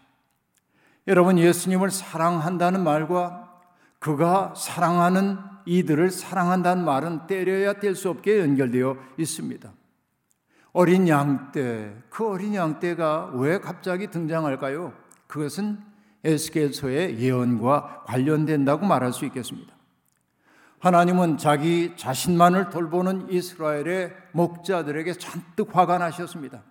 여러분 1.08 1.38
예수님을 1.38 1.92
사랑한다는 1.92 2.84
말과 2.84 3.62
그가 4.00 4.56
사랑하는 4.58 5.38
이들을 5.70 6.10
사랑한다는 6.10 6.84
말은 6.84 7.28
때려야 7.28 7.74
뗄 7.74 7.96
수 7.96 8.10
없게 8.10 8.40
연결되어 8.40 8.98
있습니다. 9.18 9.72
어린 10.74 11.08
양떼, 11.08 11.96
그 12.10 12.28
어린 12.28 12.56
양떼가 12.56 13.34
왜 13.36 13.60
갑자기 13.60 14.08
등장할까요? 14.08 14.94
그것은 15.28 15.78
에스겔서의 16.24 17.20
예언과 17.20 18.06
관련된다고 18.08 18.88
말할 18.88 19.14
수 19.14 19.26
있겠습니다. 19.26 19.76
하나님은 20.80 21.38
자기 21.38 21.94
자신만을 21.96 22.72
돌보는 22.72 23.30
이스라엘의 23.30 24.16
목자들에게 24.32 25.14
잔뜩 25.14 25.76
화가 25.76 26.00
나셨습니다. 26.00 26.64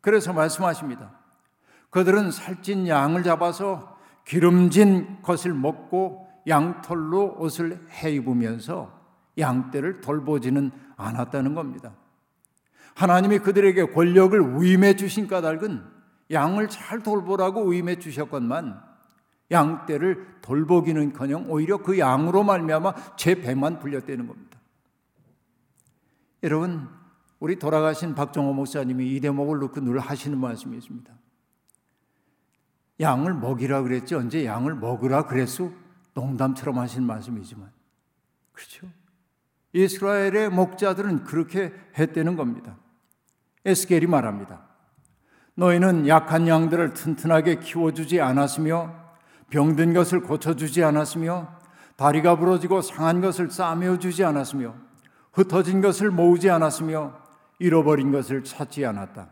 그래서 0.00 0.32
말씀하십니다. 0.32 1.12
그들은 1.90 2.32
살찐 2.32 2.88
양을 2.88 3.22
잡아서 3.22 3.96
기름진 4.24 5.22
것을 5.22 5.54
먹고 5.54 6.25
양털로 6.46 7.36
옷을 7.38 7.80
해 7.90 8.12
입으면서 8.12 8.92
양떼를 9.38 10.00
돌보지는 10.00 10.70
않았다는 10.96 11.54
겁니다. 11.54 11.94
하나님이 12.94 13.40
그들에게 13.40 13.92
권력을 13.92 14.60
위임해 14.60 14.96
주신 14.96 15.26
까닭은 15.26 15.84
양을 16.30 16.68
잘 16.68 17.02
돌보라고 17.02 17.68
위임해 17.68 17.98
주셨건만 17.98 18.82
양떼를 19.50 20.38
돌보기는커녕 20.40 21.50
오히려 21.50 21.78
그 21.78 21.98
양으로 21.98 22.42
말미암아 22.42 23.16
제 23.16 23.40
배만 23.40 23.78
불렸다는 23.78 24.26
겁니다. 24.26 24.58
여러분 26.42 26.88
우리 27.38 27.58
돌아가신 27.58 28.14
박정호 28.14 28.54
목사님이 28.54 29.14
이 29.14 29.20
대목을 29.20 29.58
놓고 29.58 29.80
늘 29.80 29.98
하시는 29.98 30.38
말씀이 30.38 30.76
있습니다. 30.76 31.12
양을 32.98 33.34
먹이라 33.34 33.82
그랬지 33.82 34.14
언제 34.14 34.46
양을 34.46 34.74
먹으라 34.74 35.26
그랬어? 35.26 35.70
농담처럼 36.16 36.78
하신 36.78 37.04
말씀이지만 37.04 37.70
그렇죠? 38.52 38.88
이스라엘의 39.74 40.48
목자들은 40.48 41.24
그렇게 41.24 41.74
했다는 41.98 42.36
겁니다. 42.36 42.76
에스겔이 43.66 44.06
말합니다. 44.06 44.62
너희는 45.54 46.08
약한 46.08 46.48
양들을 46.48 46.94
튼튼하게 46.94 47.60
키워주지 47.60 48.20
않았으며 48.22 48.94
병든 49.50 49.92
것을 49.92 50.22
고쳐주지 50.22 50.82
않았으며 50.82 51.48
다리가 51.96 52.36
부러지고 52.36 52.80
상한 52.80 53.20
것을 53.20 53.50
싸매어 53.50 53.98
주지 53.98 54.24
않았으며 54.24 54.74
흩어진 55.34 55.82
것을 55.82 56.10
모으지 56.10 56.48
않았으며 56.48 57.12
잃어버린 57.58 58.10
것을 58.10 58.42
찾지 58.42 58.86
않았다. 58.86 59.28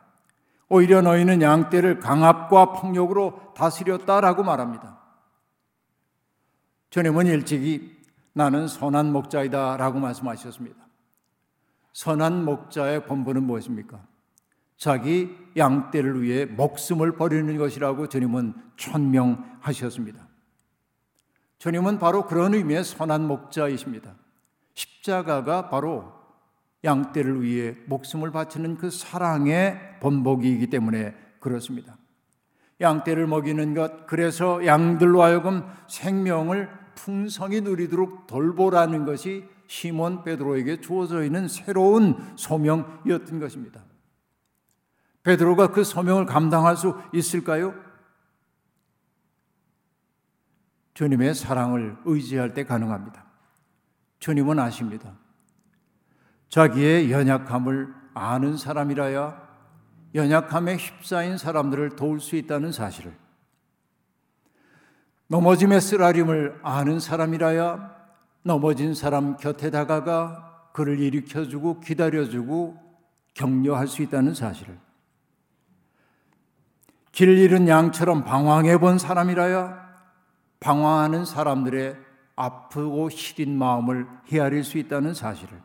오히려 0.69 1.01
너희는 1.01 1.41
양떼를 1.41 2.01
강압과 2.01 2.73
폭력으로 2.73 3.55
다스렸다라고 3.57 4.43
말합니다. 4.43 5.04
주님은 6.95 7.27
일찍이 7.27 7.91
나는 8.35 8.69
선한 8.69 9.11
목자이다 9.11 9.79
라고 9.79 9.99
말씀하셨습니다. 9.99 10.79
선한 11.93 12.45
목자의 12.45 13.07
본분은 13.07 13.43
무엇입니까? 13.43 14.01
자기 14.77 15.37
양떼를 15.57 16.23
위해 16.23 16.45
목숨을 16.45 17.17
버리는 17.17 17.59
것이라고 17.59 18.09
주님은 18.09 18.55
천명하셨습니다. 18.77 20.29
주님은 21.59 21.99
바로 21.99 22.29
그런 22.29 22.55
의미의 22.55 22.85
선한 22.85 23.27
목자이십니다. 23.27 24.15
십자가가 24.75 25.71
바로 25.71 26.13
양떼를 26.85 27.43
위해 27.43 27.75
목숨을 27.87 28.31
바치는 28.31 28.77
그 28.77 28.91
사랑의 28.91 29.99
본보기이기 29.99 30.69
때문에 30.69 31.13
그렇습니다. 31.41 31.97
양떼를 32.81 33.27
먹이는 33.27 33.75
것, 33.75 34.07
그래서 34.07 34.65
양들로 34.65 35.25
하여금 35.25 35.65
생명을 35.89 36.84
풍성히 36.95 37.61
누리도록 37.61 38.27
돌보라는 38.27 39.05
것이 39.05 39.49
시몬 39.67 40.23
베드로에게 40.25 40.81
주어져 40.81 41.25
있는 41.25 41.49
새로운 41.49 42.17
소명이었던 42.37 43.41
것입니다. 43.41 43.83
베드로가 45.23 45.69
그 45.69 45.85
소명을 45.85 46.27
감당할 46.27 46.77
수 46.77 46.95
있을까요? 47.13 47.75
주님의 50.93 51.35
사랑을 51.35 51.97
의지할 52.05 52.55
때 52.55 52.65
가능합니다. 52.65 53.25
주님은 54.21 54.59
아십니다. 54.59 55.15
자기의 56.49 57.11
연약함을 57.11 57.93
아는 58.15 58.57
사람이라야 58.57 59.45
연약함에 60.15 60.77
휩싸인 60.77 61.37
사람들을 61.37 61.97
도울 61.97 62.21
수 62.21 62.37
있다는 62.37 62.71
사실을 62.71 63.24
넘어짐의 65.29 65.81
쓰라림을 65.81 66.61
아는 66.63 67.01
사람이라야 67.01 67.95
넘어진 68.43 68.95
사람 68.95 69.37
곁에 69.37 69.71
다가가 69.71 70.71
그를 70.73 71.01
일으켜주고 71.01 71.81
기다려주고 71.81 72.77
격려할 73.33 73.89
수 73.89 74.03
있다는 74.03 74.35
사실을. 74.35 74.79
길 77.13 77.39
잃은 77.39 77.69
양처럼 77.69 78.25
방황해 78.25 78.79
본 78.79 78.99
사람이라야 78.99 79.85
방황하는 80.61 81.25
사람들의 81.25 81.97
아프고 82.37 83.09
시린 83.09 83.57
마음을 83.57 84.07
헤아릴 84.31 84.65
수 84.65 84.79
있다는 84.79 85.15
사실을. 85.15 85.61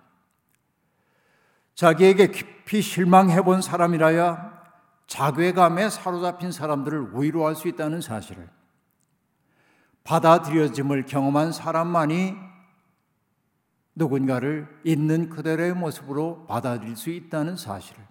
자기에게 1.75 2.27
깊이 2.27 2.81
실망해 2.81 3.41
본 3.41 3.61
사람이라야 3.61 4.59
자괴감에 5.07 5.89
사로잡힌 5.89 6.51
사람들을 6.51 7.11
위로할 7.13 7.55
수 7.55 7.67
있다는 7.67 8.01
사실을 8.01 8.47
받아들여짐을 10.09 11.05
경험한 11.05 11.51
사람만이 11.51 12.33
누군가를 13.93 14.67
있는 14.83 15.29
그대로의 15.29 15.75
모습으로 15.75 16.47
받아들일 16.47 16.95
수 16.95 17.11
있다는 17.11 17.55
사실을. 17.55 18.03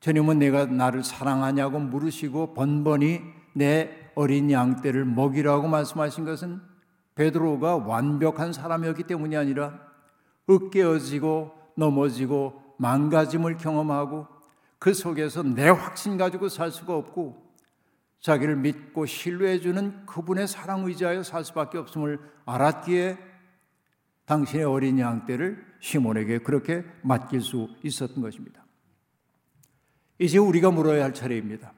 주님은 0.00 0.40
내가 0.40 0.66
나를 0.66 1.04
사랑하냐고 1.04 1.78
물으시고 1.78 2.54
번번이 2.54 3.20
내 3.54 4.10
어린 4.16 4.50
양 4.50 4.82
떼를 4.82 5.04
먹이라고 5.04 5.68
말씀하신 5.68 6.24
것은 6.24 6.60
베드로가 7.14 7.76
완벽한 7.76 8.52
사람이었기 8.52 9.04
때문이 9.04 9.36
아니라 9.36 9.78
으깨어지고 10.50 11.52
넘어지고 11.76 12.60
망가짐을 12.78 13.56
경험하고 13.58 14.26
그 14.80 14.94
속에서 14.94 15.44
내 15.44 15.68
확신 15.68 16.18
가지고 16.18 16.48
살 16.48 16.72
수가 16.72 16.96
없고 16.96 17.43
자기를 18.24 18.56
믿고 18.56 19.04
신뢰해 19.04 19.60
주는 19.60 20.06
그분의 20.06 20.48
사랑 20.48 20.86
의지하여 20.86 21.22
살 21.22 21.44
수밖에 21.44 21.76
없음을 21.76 22.18
알았기에 22.46 23.18
당신의 24.24 24.64
어린 24.64 24.98
양 24.98 25.26
떼를 25.26 25.62
시몬에게 25.80 26.38
그렇게 26.38 26.86
맡길 27.02 27.42
수 27.42 27.68
있었던 27.82 28.22
것입니다. 28.22 28.64
이제 30.18 30.38
우리가 30.38 30.70
물어야 30.70 31.04
할 31.04 31.12
차례입니다. 31.12 31.74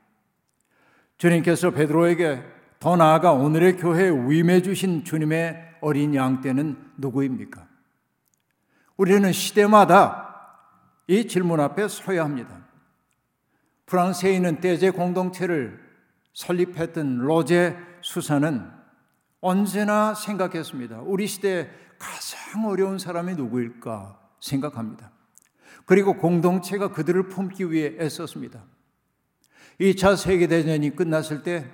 주님께서 1.19 1.73
베드로에게 1.73 2.45
더 2.79 2.95
나아가 2.95 3.33
오늘의 3.33 3.79
교회에 3.79 4.11
위임해 4.11 4.63
주신 4.63 5.03
주님의 5.03 5.79
어린 5.81 6.15
양 6.15 6.41
떼는 6.43 6.93
누구입니까? 6.99 7.67
우리는 8.97 9.33
시대마다 9.33 10.63
이 11.09 11.27
질문 11.27 11.59
앞에 11.59 11.89
서야 11.89 12.23
합니다. 12.23 12.65
프랑스에 13.87 14.33
있는 14.33 14.61
떼제 14.61 14.91
공동체를 14.91 15.86
설립했던 16.37 17.17
로제 17.17 17.77
수사는 18.03 18.71
언제나 19.41 20.13
생각했습니다. 20.13 21.01
우리 21.01 21.27
시대에 21.27 21.71
가장 21.99 22.67
어려운 22.67 22.99
사람이 22.99 23.37
누구일까 23.37 24.21
생각합니다. 24.41 25.13
그리고 25.87 26.19
공동체가 26.19 26.93
그들을 26.93 27.29
품기 27.29 27.71
위해 27.73 27.97
애썼습니다. 27.99 28.63
2차 29.81 30.17
세계대전이 30.17 30.95
끝났을 30.95 31.43
때 31.43 31.71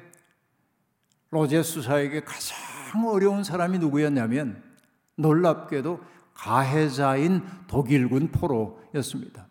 로제 1.30 1.64
수사에게 1.64 2.20
가장 2.20 3.08
어려운 3.08 3.42
사람이 3.42 3.78
누구였냐면 3.80 4.62
놀랍게도 5.16 6.00
가해자인 6.34 7.42
독일군 7.66 8.28
포로였습니다. 8.28 9.48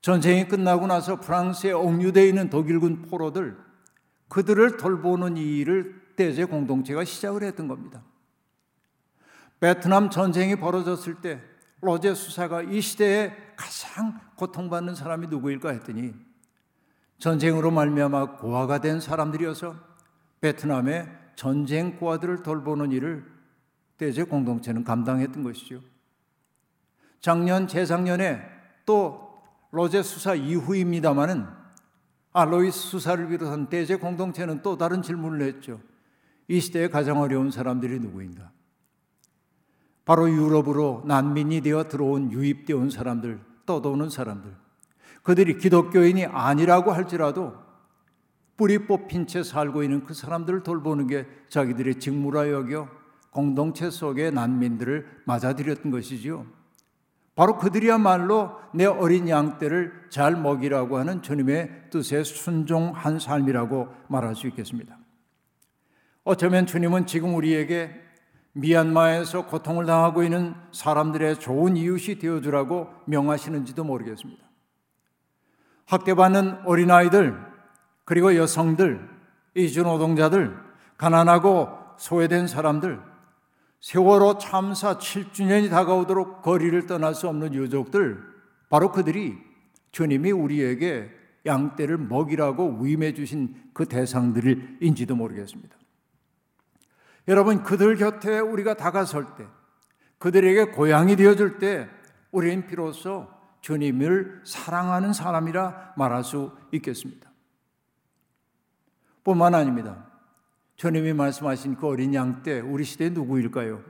전쟁이 0.00 0.48
끝나고 0.48 0.86
나서 0.86 1.20
프랑스에 1.20 1.72
옥류되어 1.72 2.24
있는 2.24 2.48
독일군 2.50 3.02
포로들 3.02 3.56
그들을 4.28 4.76
돌보는 4.76 5.36
일을 5.36 6.00
대제 6.16 6.44
공동체가 6.44 7.04
시작을 7.04 7.42
했던 7.42 7.68
겁니다. 7.68 8.02
베트남 9.58 10.08
전쟁이 10.08 10.56
벌어졌을 10.56 11.16
때 11.16 11.40
로제 11.82 12.14
수사가 12.14 12.62
이 12.62 12.80
시대에 12.80 13.34
가장 13.56 14.18
고통받는 14.36 14.94
사람이 14.94 15.26
누구일까 15.26 15.70
했더니 15.70 16.14
전쟁으로 17.18 17.70
말미암아 17.70 18.38
고아가 18.38 18.80
된 18.80 19.00
사람들이어서 19.00 19.76
베트남의 20.40 21.08
전쟁 21.36 21.98
고아들을 21.98 22.42
돌보는 22.42 22.92
일을 22.92 23.24
대제 23.98 24.22
공동체는 24.22 24.84
감당했던 24.84 25.42
것이죠. 25.42 25.82
작년 27.20 27.68
재작년에 27.68 28.42
또 28.86 29.29
로제 29.70 30.02
수사 30.02 30.34
이후입니다마는 30.34 31.46
알로이스 32.32 32.78
수사를 32.78 33.28
비롯한 33.28 33.68
대제 33.68 33.96
공동체는 33.96 34.62
또 34.62 34.76
다른 34.76 35.02
질문을 35.02 35.42
했죠. 35.42 35.80
이 36.48 36.60
시대에 36.60 36.88
가장 36.88 37.20
어려운 37.20 37.50
사람들이 37.50 37.98
누구인가? 38.00 38.50
바로 40.04 40.28
유럽으로 40.28 41.04
난민이 41.06 41.60
되어 41.60 41.84
들어온 41.84 42.32
유입되어 42.32 42.76
온 42.76 42.90
사람들, 42.90 43.40
떠도는 43.66 44.10
사람들. 44.10 44.54
그들이 45.22 45.58
기독교인이 45.58 46.26
아니라고 46.26 46.92
할지라도 46.92 47.54
뿌리 48.56 48.86
뽑힌 48.86 49.26
채 49.26 49.42
살고 49.42 49.82
있는 49.82 50.04
그 50.04 50.14
사람들을 50.14 50.62
돌보는 50.62 51.06
게 51.06 51.26
자기들의 51.48 52.00
직무라 52.00 52.50
여겨 52.50 52.88
공동체 53.30 53.90
속의 53.90 54.32
난민들을 54.32 55.22
맞아들였던 55.24 55.90
것이지요. 55.92 56.46
바로 57.34 57.56
그들이야말로 57.56 58.56
내 58.74 58.84
어린 58.86 59.28
양 59.28 59.58
떼를 59.58 60.08
잘 60.10 60.36
먹이라고 60.36 60.98
하는 60.98 61.22
주님의 61.22 61.90
뜻에 61.90 62.22
순종한 62.22 63.18
삶이라고 63.18 63.88
말할 64.08 64.34
수 64.34 64.46
있겠습니다. 64.48 64.98
어쩌면 66.24 66.66
주님은 66.66 67.06
지금 67.06 67.34
우리에게 67.34 67.94
미얀마에서 68.52 69.46
고통을 69.46 69.86
당하고 69.86 70.22
있는 70.22 70.54
사람들의 70.72 71.38
좋은 71.38 71.76
이웃이 71.76 72.18
되어주라고 72.18 72.88
명하시는지도 73.06 73.84
모르겠습니다. 73.84 74.44
학대받는 75.86 76.66
어린아이들, 76.66 77.36
그리고 78.04 78.36
여성들, 78.36 79.08
이주 79.54 79.82
노동자들, 79.82 80.56
가난하고 80.96 81.68
소외된 81.96 82.46
사람들, 82.46 83.00
세월호 83.80 84.38
참사 84.38 84.98
7주년이 84.98 85.70
다가오도록 85.70 86.42
거리를 86.42 86.86
떠날 86.86 87.14
수 87.14 87.28
없는 87.28 87.54
유족들, 87.54 88.22
바로 88.68 88.92
그들이 88.92 89.38
주님이 89.90 90.32
우리에게 90.32 91.10
양떼를 91.46 91.96
먹이라고 91.98 92.78
위임해 92.80 93.14
주신 93.14 93.54
그 93.72 93.86
대상들인지도 93.86 95.16
모르겠습니다. 95.16 95.76
여러분 97.28 97.62
그들 97.62 97.96
곁에 97.96 98.38
우리가 98.38 98.74
다가설 98.74 99.36
때 99.36 99.46
그들에게 100.18 100.72
고향이 100.72 101.16
되어줄 101.16 101.58
때 101.58 101.88
우리는 102.30 102.66
비로소 102.66 103.28
주님을 103.62 104.42
사랑하는 104.44 105.12
사람이라 105.12 105.94
말할 105.96 106.24
수 106.24 106.52
있겠습니다. 106.72 107.30
뿐만 109.24 109.54
아닙니다. 109.54 110.09
주님이 110.80 111.12
말씀하신 111.12 111.76
그 111.76 111.88
어린 111.88 112.14
양 112.14 112.42
때 112.42 112.58
우리 112.58 112.84
시대 112.84 113.10
누구일까요? 113.10 113.82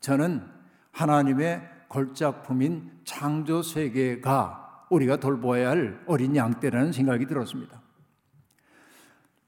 저는 0.00 0.48
하나님의 0.90 1.60
걸작품인 1.90 2.90
창조 3.04 3.60
세계가 3.60 4.86
우리가 4.88 5.18
돌보아야 5.18 5.68
할 5.68 6.02
어린 6.06 6.34
양 6.34 6.58
때라는 6.58 6.92
생각이 6.92 7.26
들었습니다. 7.26 7.82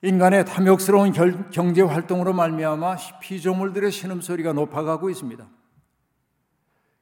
인간의 0.02 0.44
탐욕스러운 0.44 1.12
경제 1.50 1.80
활동으로 1.80 2.34
말미암아 2.34 2.96
피조물들의 3.22 3.90
신음소리가 3.90 4.52
높아가고 4.52 5.08
있습니다. 5.08 5.48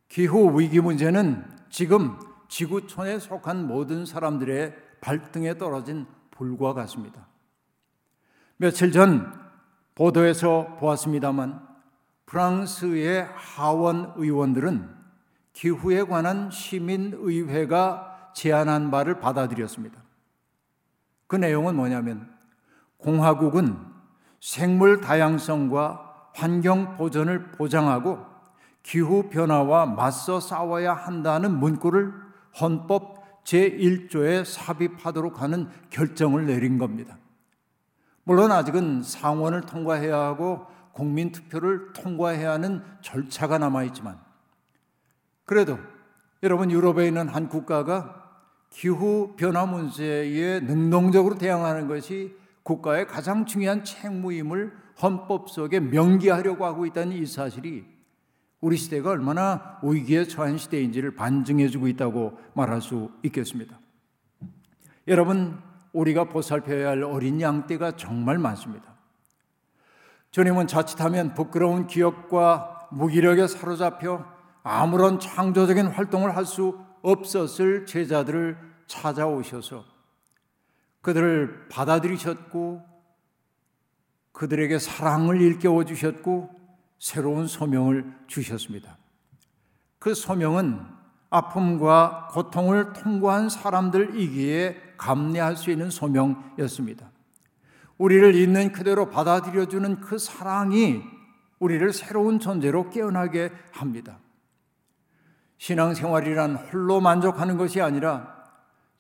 기후 0.09 0.61
위기 0.61 0.79
문제는 0.79 1.45
지금 1.71 2.17
지구촌에 2.47 3.19
속한 3.19 3.67
모든 3.67 4.07
사람들의 4.07 4.77
발등에 5.01 5.59
떨어진 5.59 6.07
불과 6.31 6.73
같습니다. 6.73 7.27
며칠 8.59 8.93
전 8.93 9.46
보도에서 9.97 10.77
보았습니다만 10.79 11.61
프랑스의 12.27 13.29
하원 13.35 14.13
의원들은 14.17 14.89
기후에 15.53 16.05
관한 16.05 16.51
시민의회가 16.51 18.33
제안한 18.35 18.91
바를 18.91 19.19
받아들였습니다. 19.19 19.99
그 21.27 21.37
내용은 21.37 21.75
뭐냐면 21.75 22.31
공화국은 22.99 23.77
생물 24.39 25.01
다양성과 25.01 26.31
환경 26.35 26.97
보전을 26.97 27.53
보장하고 27.53 28.25
기후 28.83 29.31
변화와 29.31 29.87
맞서 29.87 30.39
싸워야 30.41 30.93
한다는 30.93 31.59
문구를 31.59 32.13
헌법 32.61 33.45
제1조에 33.45 34.45
삽입하도록 34.45 35.41
하는 35.41 35.71
결정을 35.89 36.47
내린 36.47 36.77
겁니다. 36.77 37.17
물론 38.27 38.51
아직은 38.51 39.05
상원을 39.05 39.61
통과해야 39.63 40.19
하고 40.19 40.67
국민 40.91 41.31
투표를 41.31 41.93
통과해야 41.93 42.51
하는 42.53 42.83
절차가 43.01 43.59
남아 43.59 43.85
있지만 43.85 44.19
그래도 45.45 45.79
여러분 46.43 46.73
유럽에 46.73 47.07
있는 47.07 47.29
한 47.29 47.49
국가가 47.49 48.25
기후 48.69 49.35
변화 49.37 49.65
문제에 49.65 50.59
능동적으로 50.59 51.37
대응하는 51.39 51.87
것이 51.87 52.37
국가의 52.65 53.07
가장 53.07 53.47
중요한 53.47 53.85
책무임을 53.85 54.77
헌법 55.01 55.49
속에 55.49 55.79
명기하려고 55.79 56.65
하고 56.65 56.85
있다는 56.85 57.17
이 57.17 57.27
사실이 57.27 57.87
우리 58.61 58.77
시대가 58.77 59.11
얼마나 59.11 59.79
위기에 59.85 60.25
처한 60.25 60.59
시대인지를 60.59 61.15
반증해 61.15 61.69
주고 61.69 61.87
있다고 61.87 62.37
말할 62.55 62.83
수 62.83 63.13
있겠습니다. 63.23 63.79
여러분, 65.07 65.63
우리가 65.97 66.25
보살펴야 66.25 66.91
할 66.91 67.03
어린 67.03 67.41
양 67.41 67.67
떼가 67.67 67.97
정말 67.97 68.39
많습니다. 68.39 68.95
주님은 70.31 70.67
자칫하면 70.67 71.35
부끄러운 71.35 71.87
기억과 71.87 72.89
무기력에 72.91 73.47
사로잡혀 73.47 74.25
아무런 74.63 75.19
창조적인 75.19 75.87
활동을 75.87 76.37
할 76.37 76.45
수 76.45 76.79
없었을 77.03 77.87
제자들을 77.87 78.59
찾아오셔서 78.89 79.85
그들을 81.03 81.69
받아들이셨고 81.69 82.83
그들에게 84.33 84.79
사랑을 84.79 85.41
일깨워 85.41 85.85
주셨고 85.85 86.51
새로운 86.99 87.47
소명을 87.47 88.13
주셨습니다. 88.27 88.99
그 90.01 90.15
소명은 90.15 90.96
아픔과 91.31 92.29
고통을 92.33 92.93
통과한 92.93 93.49
사람들이기에 93.49 94.95
감내할 94.97 95.57
수 95.57 95.71
있는 95.71 95.91
소명이었습니다. 95.91 97.11
우리를 97.99 98.35
있는 98.35 98.73
그대로 98.73 99.09
받아들여주는 99.09 100.01
그 100.01 100.19
사랑이 100.19 101.03
우리를 101.59 101.93
새로운 101.93 102.39
존재로 102.39 102.91
깨어나게 102.91 103.51
합니다. 103.73 104.19
신앙생활이란 105.59 106.57
홀로 106.57 107.01
만족하는 107.01 107.57
것이 107.57 107.81
아니라 107.81 108.37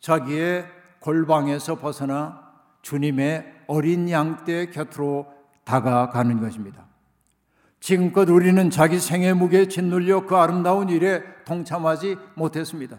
자기의 0.01 0.67
골방에서 1.01 1.77
벗어나 1.77 2.47
주님의 2.83 3.65
어린 3.67 4.09
양떼 4.09 4.71
곁으로 4.71 5.27
다가가는 5.65 6.41
것입니다. 6.41 6.86
지금껏 7.87 8.29
우리는 8.29 8.69
자기 8.69 8.99
생의 8.99 9.35
무게에 9.35 9.69
짓눌려 9.69 10.27
그 10.27 10.35
아름다운 10.35 10.89
일에 10.89 11.23
동참하지 11.45 12.17
못했습니다. 12.35 12.99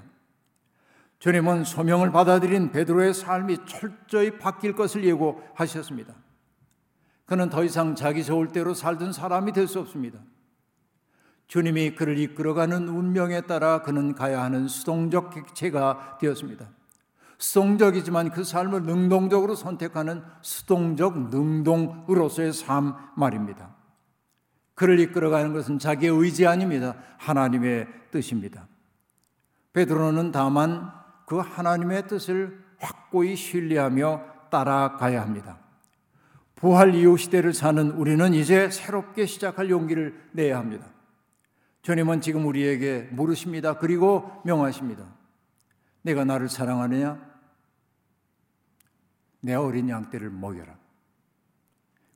주님은 1.19 1.65
소명을 1.65 2.13
받아들인 2.13 2.71
베드로의 2.71 3.13
삶이 3.13 3.57
철저히 3.65 4.37
바뀔 4.39 4.77
것을 4.77 5.03
예고하셨습니다. 5.03 6.13
그는 7.25 7.49
더 7.49 7.65
이상 7.65 7.95
자기 7.95 8.23
좋을 8.23 8.47
대로 8.47 8.73
살던 8.73 9.11
사람이 9.11 9.51
될 9.51 9.67
수 9.67 9.81
없습니다. 9.81 10.19
주님이 11.47 11.95
그를 11.95 12.17
이끌어가는 12.17 12.87
운명에 12.87 13.41
따라 13.41 13.81
그는 13.81 14.15
가야 14.15 14.41
하는 14.41 14.69
수동적 14.69 15.33
객체가 15.33 16.17
되었습니다. 16.21 16.65
수동적이지만 17.39 18.31
그 18.31 18.45
삶을 18.45 18.83
능동적으로 18.83 19.53
선택하는 19.53 20.23
수동적 20.41 21.29
능동으로서의 21.29 22.53
삶 22.53 22.95
말입니다. 23.17 23.76
그를 24.77 24.99
이끌어가는 24.99 25.53
것은 25.53 25.79
자기의 25.79 26.13
의지 26.15 26.45
아닙니다. 26.45 26.95
하나님의 27.17 27.87
뜻입니다. 28.11 28.67
베드로는 29.73 30.31
다만 30.31 30.91
그 31.25 31.39
하나님의 31.39 32.07
뜻을 32.07 32.63
확고히 32.77 33.35
신뢰하며 33.35 34.21
따라가야 34.51 35.19
합니다. 35.19 35.57
부활 36.53 36.93
이후 36.93 37.17
시대를 37.17 37.53
사는 37.53 37.89
우리는 37.89 38.35
이제 38.35 38.69
새롭게 38.69 39.25
시작할 39.25 39.71
용기를 39.71 40.29
내야 40.33 40.59
합니다. 40.59 40.85
주님은 41.81 42.21
지금 42.21 42.45
우리에게 42.45 43.09
물으십니다. 43.13 43.79
그리고 43.79 44.31
명하십니다. 44.45 45.05
내가 46.03 46.23
나를 46.23 46.49
사랑하느냐? 46.49 47.19
내 49.41 49.55
어린 49.55 49.89
양 49.89 50.11
떼를 50.11 50.29
먹여라. 50.29 50.76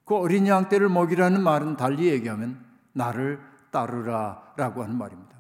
그 0.06 0.16
어린 0.16 0.48
양 0.48 0.68
떼를 0.70 0.90
먹이라는 0.90 1.42
말은 1.42 1.78
달리 1.78 2.08
얘기하면 2.10 2.64
나를 2.94 3.40
따르라 3.72 4.54
라고 4.58 4.84
하는 4.84 4.98
말입니다. 4.98 5.38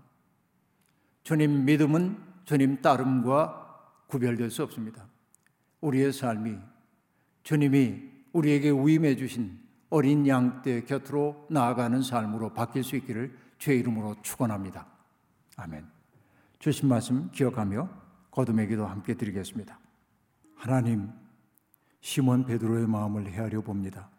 주님 1.23 1.65
믿음은 1.65 2.17
주님 2.45 2.81
따름과 2.81 4.05
구별될 4.07 4.49
수 4.49 4.63
없습니다. 4.63 5.05
우리의 5.81 6.13
삶이 6.13 6.57
주님이 7.43 8.09
우리에게 8.33 8.71
위임해 8.71 9.15
주신 9.15 9.59
어린 9.89 10.25
양 10.27 10.61
떼 10.61 10.83
곁으로 10.83 11.47
나아가는 11.49 12.01
삶으로 12.01 12.53
바뀔 12.53 12.83
수 12.83 12.95
있기를 12.95 13.37
주의 13.57 13.79
이름으로 13.79 14.15
축원합니다. 14.21 14.85
아멘. 15.57 15.85
주신 16.59 16.87
말씀 16.87 17.29
기억하며 17.31 17.89
거듭의 18.31 18.67
기도 18.67 18.85
함께 18.85 19.15
드리겠습니다. 19.15 19.77
하나님, 20.55 21.09
시몬 21.99 22.45
베드로의 22.45 22.87
마음을 22.87 23.27
헤아려 23.27 23.61
봅니다. 23.61 24.10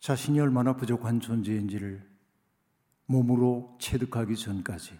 자신이 0.00 0.38
얼마나 0.40 0.74
부족한 0.76 1.20
존재인지를 1.20 2.06
몸으로 3.06 3.76
체득하기 3.80 4.36
전까지 4.36 4.98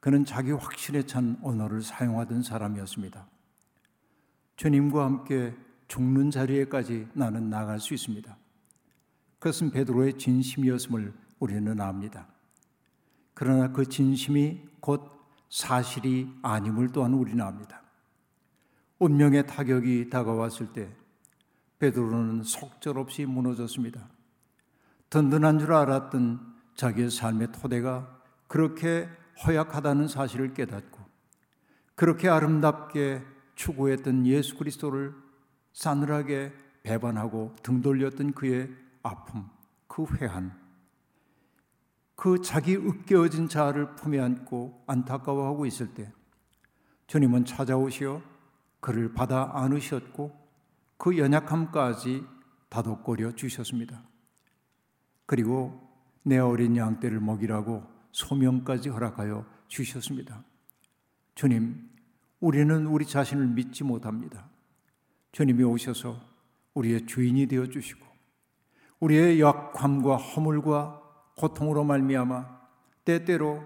그는 0.00 0.24
자기 0.24 0.52
확신에 0.52 1.02
찬 1.02 1.38
언어를 1.42 1.82
사용하던 1.82 2.42
사람이었습니다. 2.42 3.26
주님과 4.56 5.04
함께 5.04 5.54
죽는 5.88 6.30
자리에까지 6.30 7.08
나는 7.12 7.50
나갈 7.50 7.80
수 7.80 7.94
있습니다. 7.94 8.36
그것은 9.38 9.70
베드로의 9.70 10.18
진심이었음을 10.18 11.12
우리는 11.38 11.80
압니다. 11.80 12.26
그러나 13.34 13.72
그 13.72 13.86
진심이 13.86 14.62
곧 14.80 15.10
사실이 15.48 16.30
아님을 16.42 16.92
또한 16.92 17.14
우리는 17.14 17.42
압니다. 17.44 17.82
운명의 18.98 19.46
타격이 19.46 20.10
다가왔을 20.10 20.72
때 20.72 20.90
베드로는 21.80 22.42
속절없이 22.42 23.26
무너졌습니다. 23.26 24.08
든든한 25.08 25.58
줄 25.58 25.72
알았던 25.72 26.54
자기의 26.76 27.10
삶의 27.10 27.52
토대가 27.52 28.20
그렇게 28.46 29.08
허약하다는 29.44 30.06
사실을 30.06 30.54
깨닫고 30.54 31.00
그렇게 31.94 32.28
아름답게 32.28 33.22
추구했던 33.54 34.26
예수 34.26 34.56
그리스도를 34.56 35.14
싸늘하게 35.72 36.52
배반하고 36.82 37.56
등 37.62 37.82
돌렸던 37.82 38.32
그의 38.32 38.70
아픔, 39.02 39.48
그 39.86 40.04
회한, 40.16 40.58
그 42.14 42.40
자기 42.42 42.76
으깨어진 42.76 43.48
자아를 43.48 43.96
품에 43.96 44.20
안고 44.20 44.84
안타까워하고 44.86 45.64
있을 45.66 45.94
때 45.94 46.12
주님은 47.06 47.46
찾아오시어 47.46 48.22
그를 48.80 49.12
받아 49.12 49.50
안으셨고 49.54 50.39
그 51.00 51.16
연약함까지 51.16 52.26
다독거려 52.68 53.32
주셨습니다. 53.34 54.02
그리고 55.24 55.80
내 56.22 56.36
어린 56.36 56.76
양 56.76 57.00
떼를 57.00 57.20
먹이라고 57.20 57.82
소명까지 58.12 58.90
허락하여 58.90 59.46
주셨습니다. 59.66 60.44
주님, 61.34 61.88
우리는 62.38 62.86
우리 62.86 63.06
자신을 63.06 63.46
믿지 63.46 63.82
못합니다. 63.82 64.50
주님이 65.32 65.64
오셔서 65.64 66.20
우리의 66.74 67.06
주인이 67.06 67.46
되어 67.46 67.66
주시고 67.66 68.06
우리의 68.98 69.40
약함과 69.40 70.18
허물과 70.18 71.00
고통으로 71.38 71.82
말미암아 71.82 72.60
때때로 73.06 73.64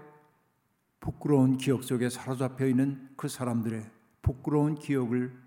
부끄러운 1.01 1.57
기억 1.57 1.83
속에 1.83 2.09
사로잡혀 2.09 2.67
있는 2.67 3.09
그 3.17 3.27
사람들의 3.27 3.91
부끄러운 4.21 4.75
기억을 4.75 5.37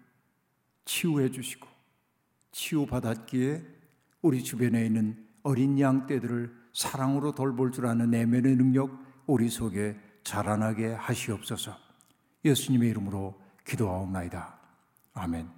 치유해 0.84 1.30
주시고 1.30 1.77
치유받았기에 2.58 3.62
우리 4.22 4.42
주변에 4.42 4.84
있는 4.84 5.16
어린 5.44 5.78
양 5.78 6.06
떼들을 6.06 6.52
사랑으로 6.72 7.32
돌볼 7.32 7.70
줄 7.70 7.86
아는 7.86 8.10
내면의 8.10 8.56
능력 8.56 8.98
우리 9.26 9.48
속에 9.48 9.96
자라나게 10.24 10.88
하시옵소서. 10.92 11.76
예수님의 12.44 12.90
이름으로 12.90 13.40
기도하옵나이다. 13.64 14.58
아멘. 15.14 15.57